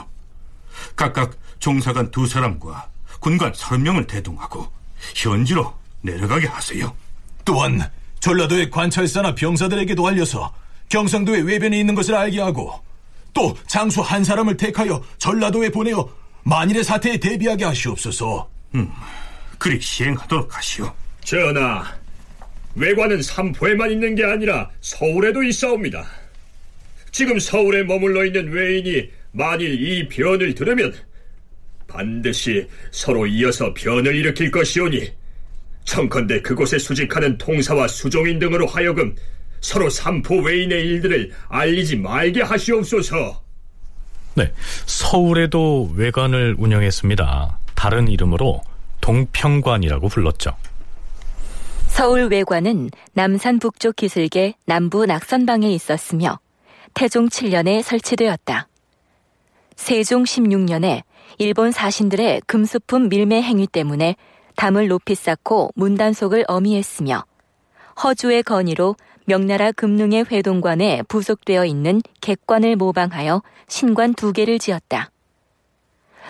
[0.97, 2.89] 각각 종사관 두 사람과
[3.21, 4.67] 군관 서른 명을 대동하고
[5.15, 5.73] 현지로
[6.03, 6.95] 내려가게 하세요.
[7.45, 7.91] 또한
[8.21, 10.53] 전라도의 관찰사나 병사들에게도 알려서
[10.89, 12.81] 경상도에 외변이 있는 것을 알게 하고
[13.33, 16.09] 또 장수 한 사람을 택하여 전라도에 보내어
[16.43, 18.49] 만일의 사태에 대비하게 하시옵소서.
[18.75, 18.91] 음,
[19.59, 20.93] 그리 시행하도록 하시오.
[21.25, 21.85] 전하,
[22.75, 26.07] 외관은 삼포에만 있는 게 아니라 서울에도 있사옵니다.
[27.13, 30.95] 지금 서울에 머물러 있는 외인이 만일 이 변을 들으면
[31.91, 35.13] 반드시 서로 이어서 변을 일으킬 것이오니
[35.85, 39.15] 청컨대 그곳에 수직하는 통사와 수종인 등으로 하여금
[39.61, 43.43] 서로 삼포 외인의 일들을 알리지 말게 하시옵소서.
[44.35, 44.53] 네,
[44.87, 47.59] 서울에도 외관을 운영했습니다.
[47.75, 48.63] 다른 이름으로
[49.01, 50.57] 동평관이라고 불렀죠.
[51.89, 56.39] 서울 외관은 남산 북쪽 기슭의 남부 낙선방에 있었으며
[56.95, 58.69] 태종 7년에 설치되었다.
[59.77, 61.03] 세종 16년에
[61.39, 64.17] 일본 사신들의 금수품 밀매 행위 때문에
[64.57, 67.25] 담을 높이 쌓고 문단속을 어미했으며
[68.03, 75.11] 허주의 건의로 명나라 금능의 회동관에 부속되어 있는 객관을 모방하여 신관 두 개를 지었다.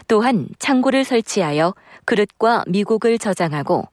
[0.07, 1.75] 또한 창고를 설치하여
[2.05, 3.89] 그릇과 미곡을 저장하고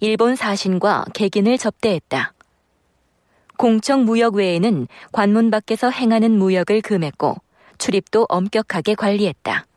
[0.00, 2.32] 일본 사신과 객인을 접대했다.
[3.56, 7.36] 공청 무역 외에는 관문 밖에서 행하는 무역을 금했고
[7.78, 9.67] 출입도 엄격하게 관리했다.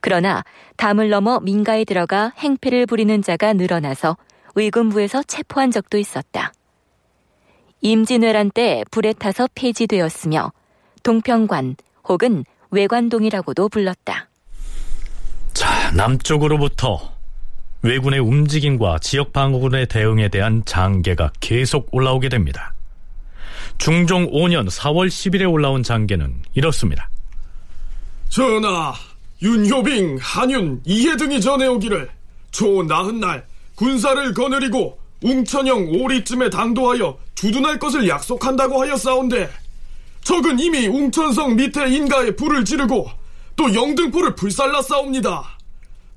[0.00, 0.44] 그러나
[0.76, 4.16] 담을 넘어 민가에 들어가 행패를 부리는 자가 늘어나서
[4.54, 6.52] 의금부에서 체포한 적도 있었다.
[7.82, 10.52] 임진왜란 때 불에 타서 폐지되었으며
[11.02, 11.76] 동평관
[12.08, 14.28] 혹은 외관동이라고도 불렀다.
[15.54, 17.12] 자, 남쪽으로부터
[17.82, 22.74] 왜군의 움직임과 지역 방어군의 대응에 대한 장계가 계속 올라오게 됩니다.
[23.78, 27.08] 중종 5년 4월 10일에 올라온 장계는 이렇습니다.
[28.28, 28.92] 전하,
[29.42, 32.10] 윤효빙, 한윤, 이해 등이 전해오기를
[32.50, 39.50] 초 나흔 날 군사를 거느리고 웅천영 오리쯤에 당도하여 주둔할 것을 약속한다고 하였사온데
[40.22, 43.08] 적은 이미 웅천성 밑에 인가에 불을 지르고
[43.56, 45.58] 또 영등포를 불살랐사옵니다.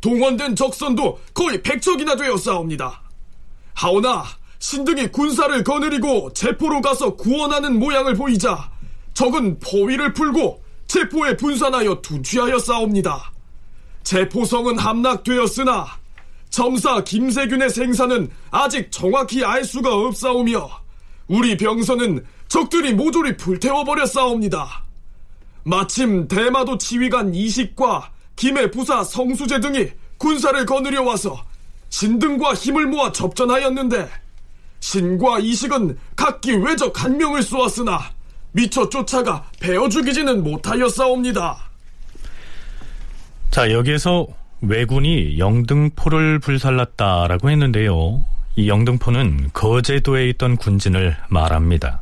[0.01, 3.01] 동원된 적선도 거의 백척이나 되었사옵니다.
[3.74, 4.26] 하오나
[4.59, 8.69] 신등이 군사를 거느리고 제포로 가서 구원하는 모양을 보이자
[9.13, 10.62] 적은 포위를 풀고
[10.94, 13.32] 제포에 분산하여 투취하였사옵니다.
[14.04, 15.88] 제포성은 함락되었으나
[16.52, 20.70] 점사 김세균의 생사는 아직 정확히 알 수가 없사오며
[21.30, 24.84] 우리 병선은 적들이 모조리 불태워버렸사옵니다.
[25.64, 29.89] 마침 대마도 지휘관 이식과 김해 부사 성수재 등이
[30.20, 31.44] 군사를 거느려 와서
[31.89, 34.12] 신등과 힘을 모아 접전하였는데
[34.80, 38.14] 신과 이식은 각기 외적 한 명을 쏘았으나
[38.54, 41.58] 미처 쫓아가 베어 죽이지는 못하였사옵니다.
[43.51, 44.28] 자, 여기에서
[44.62, 48.26] 왜군이 영등포를 불살랐다라고 했는데요.
[48.56, 52.01] 이 영등포는 거제도에 있던 군진을 말합니다.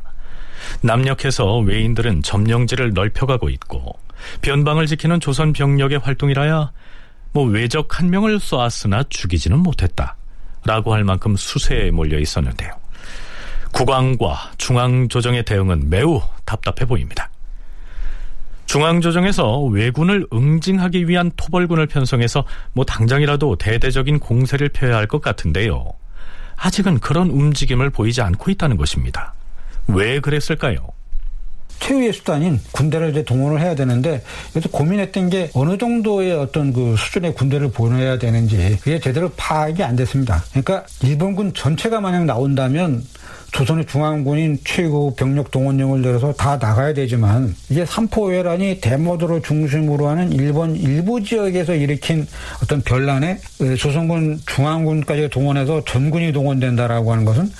[0.82, 3.98] 남녘에서 외인들은 점령지를 넓혀가고 있고
[4.42, 6.70] 변방을 지키는 조선 병력의 활동이라야
[7.32, 10.16] 뭐 외적 한 명을 쏘았으나 죽이지는 못했다.
[10.64, 12.81] 라고 할 만큼 수세에 몰려 있었는데요.
[13.72, 17.30] 국왕과 중앙조정의 대응은 매우 답답해 보입니다.
[18.66, 25.92] 중앙조정에서 왜군을 응징하기 위한 토벌군을 편성해서 뭐 당장이라도 대대적인 공세를 펴야 할 것 같은데요.
[26.56, 29.34] 아직은 그런 움직임을 보이지 않고 있다는 것입니다.
[29.88, 30.76] 왜 그랬을까요?
[31.80, 37.34] 최후의 수단인 군대를 이제 동원을 해야 되는데 그래서 고민했던 게 어느 정도의 어떤 그 수준의
[37.34, 40.44] 군대를 보내야 되는지 그게 제대로 파악이 안 됐습니다.
[40.50, 43.02] 그러니까 일본군 전체가 만약 나온다면
[43.52, 50.74] 조선의 중앙군인 최고 병력 동원령을 내려서 다 나가야 되지만 이제 삼포회란이 대모도를 중심으로 하는 일본
[50.74, 52.26] 일부 지역에서 일으킨
[52.62, 53.38] 어떤 변란에
[53.78, 57.52] 조선군 중앙군까지 동원해서 전군이 동원된다라고 하는 것은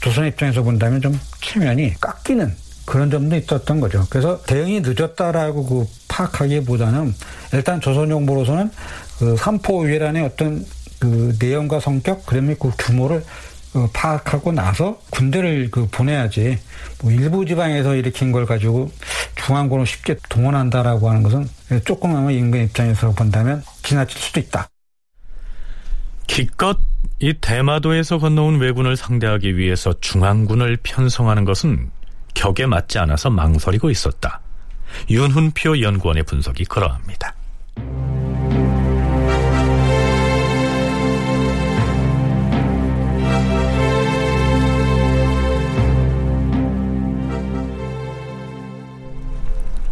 [0.00, 4.06] 조선 입장에서 본다면 좀 체면이 깎이는 그런 점도 있었던 거죠.
[4.10, 7.14] 그래서 대응이 늦었다라고 그 파악하기보다는
[7.52, 8.70] 일단 조선 정부로서는
[9.18, 10.64] 그 삼포 위란의 어떤
[10.98, 13.22] 그 내용과 성격, 그다음에 그 규모를 어,
[13.92, 16.58] 파악하고 나서 군대를 그 보내야지
[17.02, 18.90] 뭐 일부 지방에서 일으킨 걸 가지고
[19.36, 21.48] 중앙군을 쉽게 동원한다라고 하는 것은
[21.84, 24.68] 조금 아마 인근 입장에서 본다면 지나칠 수도 있다.
[26.26, 26.78] 기껏
[27.20, 31.90] 이 대마도에서 건너온 왜군을 상대하기 위해서 중앙군을 편성하는 것은
[32.34, 34.40] 격에 맞지 않아서 망설이고 있었다.
[35.10, 37.34] 윤훈표 연구원의 분석이 그러합니다.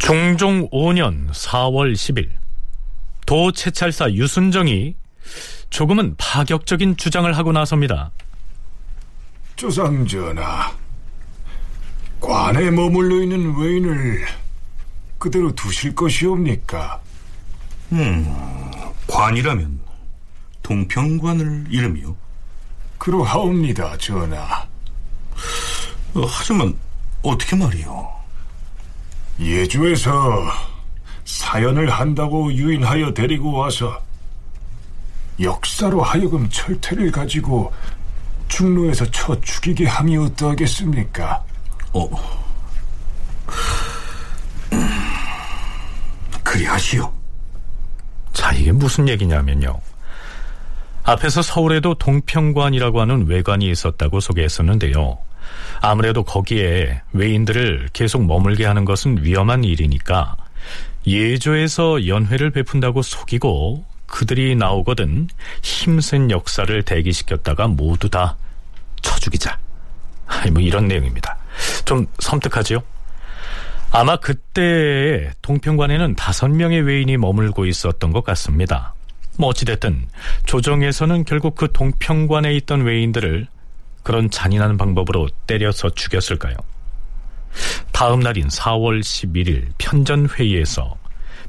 [0.06, 2.30] 중종 5년 4월 10일
[3.26, 4.94] 도 채찰사 유순정이
[5.70, 8.12] 조금은 파격적인 주장을 하고 나섭니다.
[9.56, 10.72] 조상전하,
[12.20, 14.24] 관에 머물러 있는 외인을
[15.18, 17.00] 그대로 두실 것이옵니까?
[17.90, 18.32] 음,
[19.08, 19.80] 관이라면
[20.62, 22.16] 동평관을 이름이요?
[22.98, 24.68] 그러하옵니다, 전하.
[26.14, 26.78] 어, 하지만
[27.22, 28.15] 어떻게 말이요?
[29.38, 30.44] 예주에서
[31.24, 34.00] 사연을 한다고 유인하여 데리고 와서
[35.40, 37.72] 역사로 하여금 철퇴를 가지고
[38.48, 41.42] 중로에서 쳐 죽이게 함이 어떠하겠습니까?
[41.92, 42.08] 어,
[46.42, 47.12] 그리하시오.
[48.32, 49.78] 자, 이게 무슨 얘기냐면요.
[51.02, 55.18] 앞에서 서울에도 동평관이라고 하는 외관이 있었다고 소개했었는데요.
[55.80, 60.36] 아무래도 거기에 외인들을 계속 머물게 하는 것은 위험한 일이니까
[61.06, 65.28] 예조에서 연회를 베푼다고 속이고 그들이 나오거든
[65.62, 68.36] 힘센 역사를 대기시켰다가 모두 다
[69.02, 69.58] 쳐죽이자
[70.52, 71.36] 뭐 이런 내용입니다.
[71.84, 72.82] 좀 섬뜩하지요?
[73.92, 78.94] 아마 그때 동평관에는 다섯 명의 외인이 머물고 있었던 것 같습니다.
[79.38, 80.06] 뭐 어찌됐든
[80.46, 83.46] 조정에서는 결국 그 동평관에 있던 외인들을
[84.06, 86.54] 그런 잔인한 방법으로 때려서 죽였을까요?
[87.90, 90.96] 다음 날인 4월 11일 편전회의에서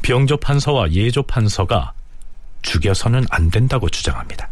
[0.02, 1.94] 병조 판서와 예조 판서가
[2.64, 4.50] 죽여서는 안 된다고 주장합니다.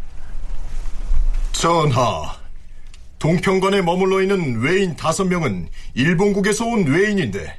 [1.51, 2.35] 전하,
[3.17, 7.57] 동평관에 머물러 있는 외인 다섯 명은 일본국에서 온 외인인데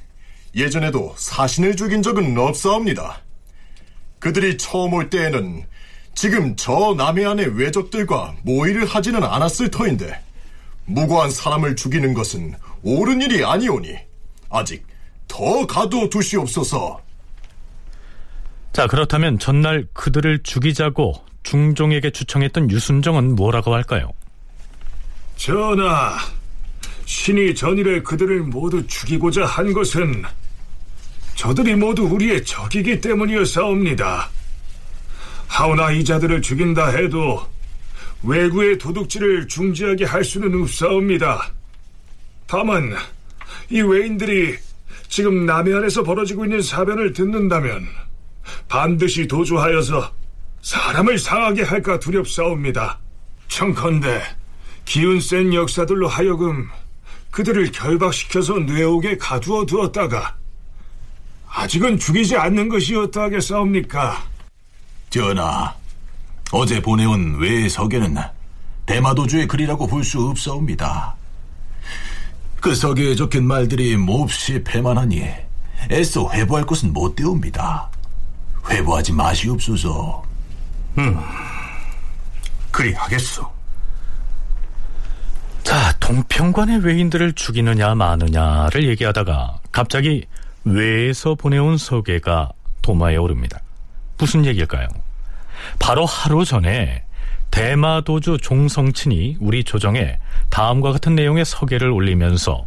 [0.54, 3.20] 예전에도 사신을 죽인 적은 없사옵니다.
[4.20, 5.66] 그들이 처음 올 때에는
[6.14, 10.24] 지금 저 남해안의 외적들과 모의를 하지는 않았을 터인데
[10.86, 13.96] 무고한 사람을 죽이는 것은 옳은 일이 아니오니
[14.48, 14.86] 아직
[15.28, 17.00] 더 가두어 두시옵소서.
[18.72, 24.12] 자, 그렇다면 전날 그들을 죽이자고 중종에게 추청했던 유순정은 뭐라고 할까요?
[25.36, 26.18] 전하,
[27.04, 30.24] 신이 전일에 그들을 모두 죽이고자 한 것은
[31.34, 34.30] 저들이 모두 우리의 적이기 때문이었사옵니다.
[35.46, 37.46] 하오나 이자들을 죽인다 해도
[38.22, 41.52] 외구의 도둑질을 중지하게 할 수는 없사옵니다.
[42.46, 42.94] 다만
[43.70, 44.56] 이 외인들이
[45.08, 47.86] 지금 남해안에서 벌어지고 있는 사변을 듣는다면
[48.68, 50.12] 반드시 도주하여서
[50.62, 52.98] 사람을 상하게 할까 두렵사옵니다.
[53.48, 54.20] 청컨대
[54.84, 56.68] 기운 센 역사들로 하여금
[57.30, 60.36] 그들을 결박시켜서 뇌옥에 가두어 두었다가
[61.48, 64.24] 아직은 죽이지 않는 것이 어떠하겠사옵니까?
[65.10, 65.74] 전하,
[66.52, 68.16] 어제 보내온 외의 석에는
[68.86, 71.16] 대마도주의 글이라고 볼 수 없사옵니다.
[72.60, 75.22] 그 석에 적힌 말들이 몹시 패만하니
[75.90, 77.90] 애써 회부할 것은 못 되옵니다.
[78.70, 80.22] 회부하지 마시옵소서.
[80.98, 81.18] 음,
[82.70, 83.48] 그리 하겠소.
[85.62, 90.24] 자, 동평관의 외인들을 죽이느냐 마느냐를 얘기하다가 갑자기
[90.64, 92.50] 외에서 보내온 소개가
[92.82, 93.60] 도마에 오릅니다.
[94.18, 94.86] 무슨 얘기일까요?
[95.78, 97.04] 바로 하루 전에
[97.50, 100.18] 대마도주 종성친이 우리 조정에
[100.50, 102.66] 다음과 같은 내용의 서계를 올리면서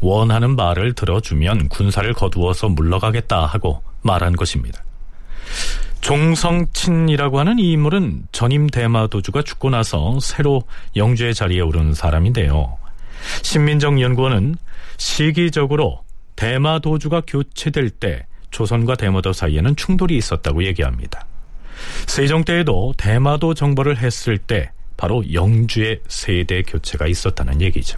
[0.00, 4.82] 원하는 말을 들어주면 군사를 거두어서 물러가겠다 하고 말한 것입니다.
[6.00, 10.62] 종성친이라고 하는 이 인물은 전임 대마도주가 죽고 나서 새로
[10.96, 12.78] 영주의 자리에 오른 사람인데요.
[13.42, 14.56] 신민정 연구원은
[14.96, 16.04] 시기적으로
[16.36, 21.26] 대마도주가 교체될 때 조선과 대마도 사이에는 충돌이 있었다고 얘기합니다.
[22.06, 27.96] 세종 때에도 대마도 정벌을 했을 때 바로 영주의 세대 교체가 있었다는 얘기죠.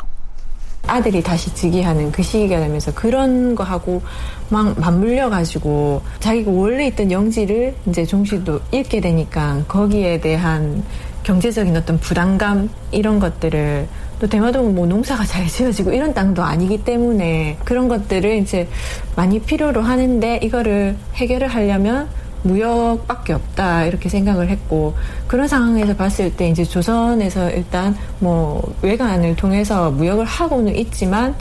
[0.86, 4.02] 아들이 다시 즉위하는 그 시기가 되면서 그런 거 하고
[4.48, 10.82] 막 맞물려 가지고 자기가 원래 있던 영지를 이제 종시도 잃게 되니까 거기에 대한
[11.22, 13.86] 경제적인 어떤 부담감 이런 것들을
[14.20, 18.68] 또 대마도는 뭐 농사가 잘 지어지고 이런 땅도 아니기 때문에 그런 것들을 이제
[19.16, 22.08] 많이 필요로 하는데 이거를 해결을 하려면
[22.42, 24.94] 무역밖에 없다 이렇게 생각을 했고
[25.26, 31.34] 그런 상황에서 봤을 때 이제 조선에서 일단 뭐 외관을 통해서 무역을 하고는 있지만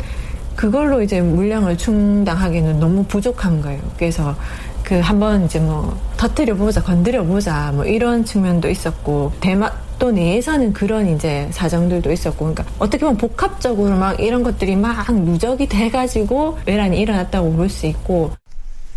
[0.55, 3.79] 그걸로 이제 물량을 충당하기는 너무 부족한 거예요.
[3.97, 4.35] 그래서
[4.83, 10.73] 그 한번 이제 뭐 터트려 보자, 건드려 보자 뭐 이런 측면도 있었고 대마 또 내에서는
[10.73, 16.99] 그런 이제 사정들도 있었고 그러니까 어떻게 보면 복합적으로 막 이런 것들이 막 누적이 돼가지고 외란이
[16.99, 18.31] 일어났다고 볼 수 있고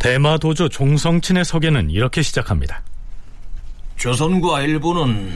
[0.05, 2.83] 대마도주 종성친의 석에는 이렇게 시작합니다.
[3.97, 5.31] 조선과 일본은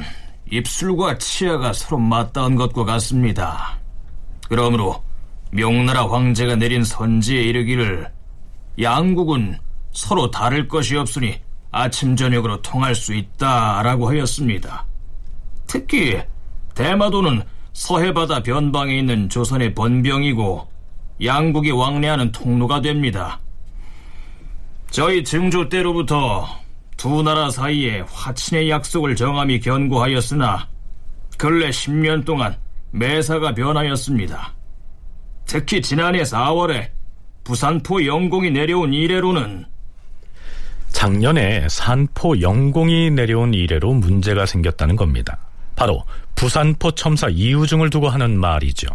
[0.52, 3.78] 입술과 치아가 서로 맞닿은 것과 같습니다.
[4.46, 5.02] 그러므로
[5.52, 8.12] 명나라 황제가 내린 선지에 이르기를
[8.78, 9.58] 양국은
[9.92, 11.40] 서로 다를 것이 없으니
[11.70, 14.84] 아침 저녁으로 통할 수 있다라고 하였습니다.
[15.66, 16.20] 특히
[16.74, 17.42] 대마도는
[17.72, 20.68] 서해 바다 변방에 있는 조선의 번병이고
[21.24, 23.40] 양국이 왕래하는 통로가 됩니다.
[24.90, 26.48] 저희 증조 때로부터
[26.96, 30.68] 두 나라 사이에 화친의 약속을 정함이 견고하였으나
[31.36, 32.56] 근래 10년 동안
[32.90, 34.54] 매사가 변하였습니다.
[35.46, 36.88] 특히 지난해 4월에
[37.44, 39.66] 부산포 영공이 내려온 이래로는
[40.90, 45.38] 작년에 산포 영공이 내려온 이래로 문제가 생겼다는 겁니다.
[45.76, 46.02] 바로
[46.34, 48.88] 부산포 첨사 이유증을 두고 하는 말이죠.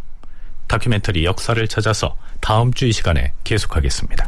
[0.68, 4.28] 다큐멘터리 역사를 찾아서 다음 주 이 시간에 계속하겠습니다.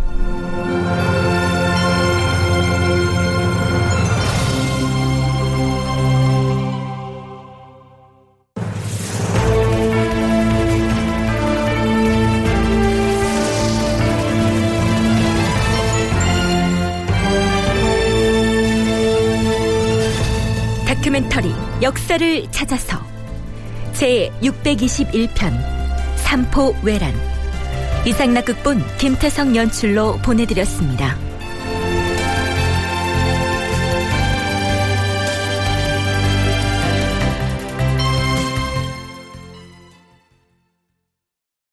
[21.82, 22.98] 역사를 찾아서
[23.92, 25.54] 제 621편
[26.16, 27.14] 삼포 외란
[28.06, 31.18] 이상락 극본 김태성 연출로 보내드렸습니다.